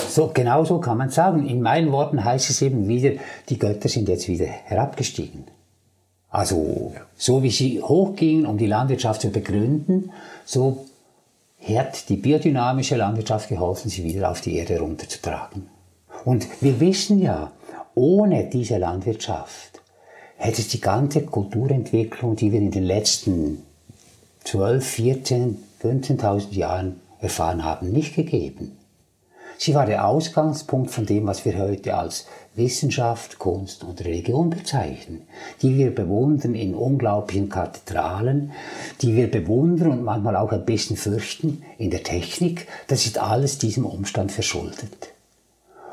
so, 0.08 0.30
genau 0.32 0.64
so 0.64 0.80
kann 0.80 0.98
man 0.98 1.10
sagen. 1.10 1.46
In 1.46 1.62
meinen 1.62 1.92
Worten 1.92 2.24
heißt 2.24 2.50
es 2.50 2.60
eben 2.62 2.88
wieder, 2.88 3.12
die 3.48 3.58
Götter 3.58 3.88
sind 3.88 4.08
jetzt 4.08 4.28
wieder 4.28 4.46
herabgestiegen. 4.46 5.44
Also 6.36 6.92
so 7.16 7.42
wie 7.42 7.50
sie 7.50 7.80
hochgingen, 7.80 8.44
um 8.44 8.58
die 8.58 8.66
Landwirtschaft 8.66 9.22
zu 9.22 9.30
begründen, 9.30 10.12
so 10.44 10.84
hat 11.66 12.10
die 12.10 12.18
biodynamische 12.18 12.96
Landwirtschaft 12.96 13.48
geholfen, 13.48 13.88
sie 13.88 14.04
wieder 14.04 14.30
auf 14.30 14.42
die 14.42 14.56
Erde 14.56 14.78
runterzutragen. 14.80 15.66
Und 16.26 16.46
wir 16.60 16.78
wissen 16.78 17.22
ja, 17.22 17.52
ohne 17.94 18.50
diese 18.50 18.76
Landwirtschaft 18.76 19.80
hätte 20.36 20.60
es 20.60 20.68
die 20.68 20.82
ganze 20.82 21.22
Kulturentwicklung, 21.22 22.36
die 22.36 22.52
wir 22.52 22.60
in 22.60 22.70
den 22.70 22.84
letzten 22.84 23.62
12, 24.44 24.86
14, 24.86 25.64
15.000 25.82 26.52
Jahren 26.52 27.00
erfahren 27.18 27.64
haben, 27.64 27.92
nicht 27.92 28.14
gegeben. 28.14 28.76
Sie 29.56 29.74
war 29.74 29.86
der 29.86 30.06
Ausgangspunkt 30.06 30.90
von 30.90 31.06
dem, 31.06 31.26
was 31.26 31.46
wir 31.46 31.58
heute 31.58 31.96
als 31.96 32.26
Wissenschaft, 32.56 33.38
Kunst 33.38 33.84
und 33.84 34.04
Religion 34.04 34.50
bezeichnen, 34.50 35.22
die 35.62 35.76
wir 35.76 35.94
bewundern 35.94 36.54
in 36.54 36.74
unglaublichen 36.74 37.48
Kathedralen, 37.48 38.52
die 39.02 39.14
wir 39.14 39.30
bewundern 39.30 39.90
und 39.90 40.04
manchmal 40.04 40.36
auch 40.36 40.52
ein 40.52 40.64
bisschen 40.64 40.96
fürchten 40.96 41.62
in 41.78 41.90
der 41.90 42.02
Technik. 42.02 42.66
Das 42.88 43.06
ist 43.06 43.18
alles 43.18 43.58
diesem 43.58 43.84
Umstand 43.84 44.32
verschuldet. 44.32 45.12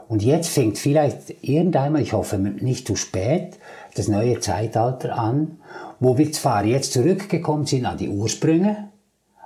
Und 0.08 0.24
jetzt 0.24 0.50
fängt 0.50 0.78
vielleicht 0.78 1.44
irgendeinmal, 1.44 2.02
ich 2.02 2.14
hoffe 2.14 2.38
nicht 2.38 2.88
zu 2.88 2.96
spät, 2.96 3.58
das 3.96 4.08
neue 4.08 4.40
Zeitalter 4.40 5.18
an, 5.18 5.60
wo 6.00 6.18
wir 6.18 6.32
zwar 6.32 6.66
jetzt 6.66 6.94
zurückgekommen 6.94 7.66
sind 7.66 7.86
an 7.86 7.98
die 7.98 8.10
Ursprünge, 8.10 8.90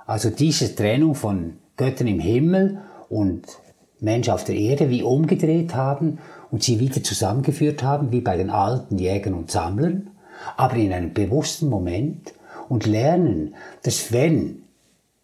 also 0.06 0.30
diese 0.30 0.74
Trennung 0.74 1.14
von 1.14 1.58
Göttern 1.76 2.06
im 2.06 2.20
Himmel 2.20 2.78
und 3.08 3.46
Mensch 4.00 4.28
auf 4.28 4.44
der 4.44 4.56
Erde 4.56 4.90
wie 4.90 5.02
umgedreht 5.02 5.74
haben 5.74 6.18
und 6.50 6.62
sie 6.62 6.80
wieder 6.80 7.02
zusammengeführt 7.02 7.82
haben, 7.82 8.12
wie 8.12 8.20
bei 8.20 8.36
den 8.36 8.50
alten 8.50 8.98
Jägern 8.98 9.34
und 9.34 9.50
Sammlern, 9.50 10.10
aber 10.56 10.76
in 10.76 10.92
einem 10.92 11.12
bewussten 11.12 11.68
Moment 11.68 12.32
und 12.68 12.86
lernen, 12.86 13.54
dass 13.82 14.12
wenn 14.12 14.62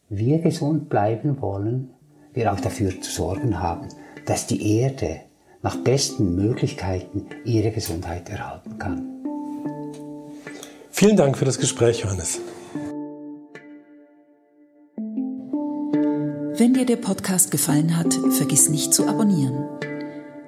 wir 0.08 0.38
gesund 0.38 0.88
bleiben 0.88 1.40
wollen, 1.40 1.90
wir 2.32 2.52
auch 2.52 2.60
dafür 2.60 3.00
zu 3.00 3.10
sorgen 3.10 3.60
haben, 3.60 3.88
dass 4.26 4.46
die 4.46 4.80
Erde 4.80 5.20
nach 5.62 5.76
besten 5.76 6.34
Möglichkeiten 6.34 7.26
ihre 7.44 7.70
Gesundheit 7.70 8.28
erhalten 8.28 8.78
kann. 8.78 9.10
Vielen 10.90 11.16
Dank 11.16 11.38
für 11.38 11.44
das 11.44 11.58
Gespräch, 11.58 12.00
Johannes. 12.00 12.40
Wenn 16.56 16.74
dir 16.74 16.86
der 16.86 16.96
Podcast 16.96 17.50
gefallen 17.50 17.96
hat, 17.96 18.14
vergiss 18.30 18.68
nicht 18.68 18.94
zu 18.94 19.08
abonnieren. 19.08 19.66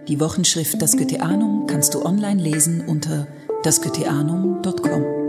Die 0.08 0.20
Wochenschrift 0.20 0.80
Das 0.80 0.96
Goetheanum 0.96 1.66
kannst 1.66 1.94
du 1.94 2.04
online 2.04 2.40
lesen 2.40 2.86
unter 2.86 3.26
dasgoetheanum.com. 3.64 5.25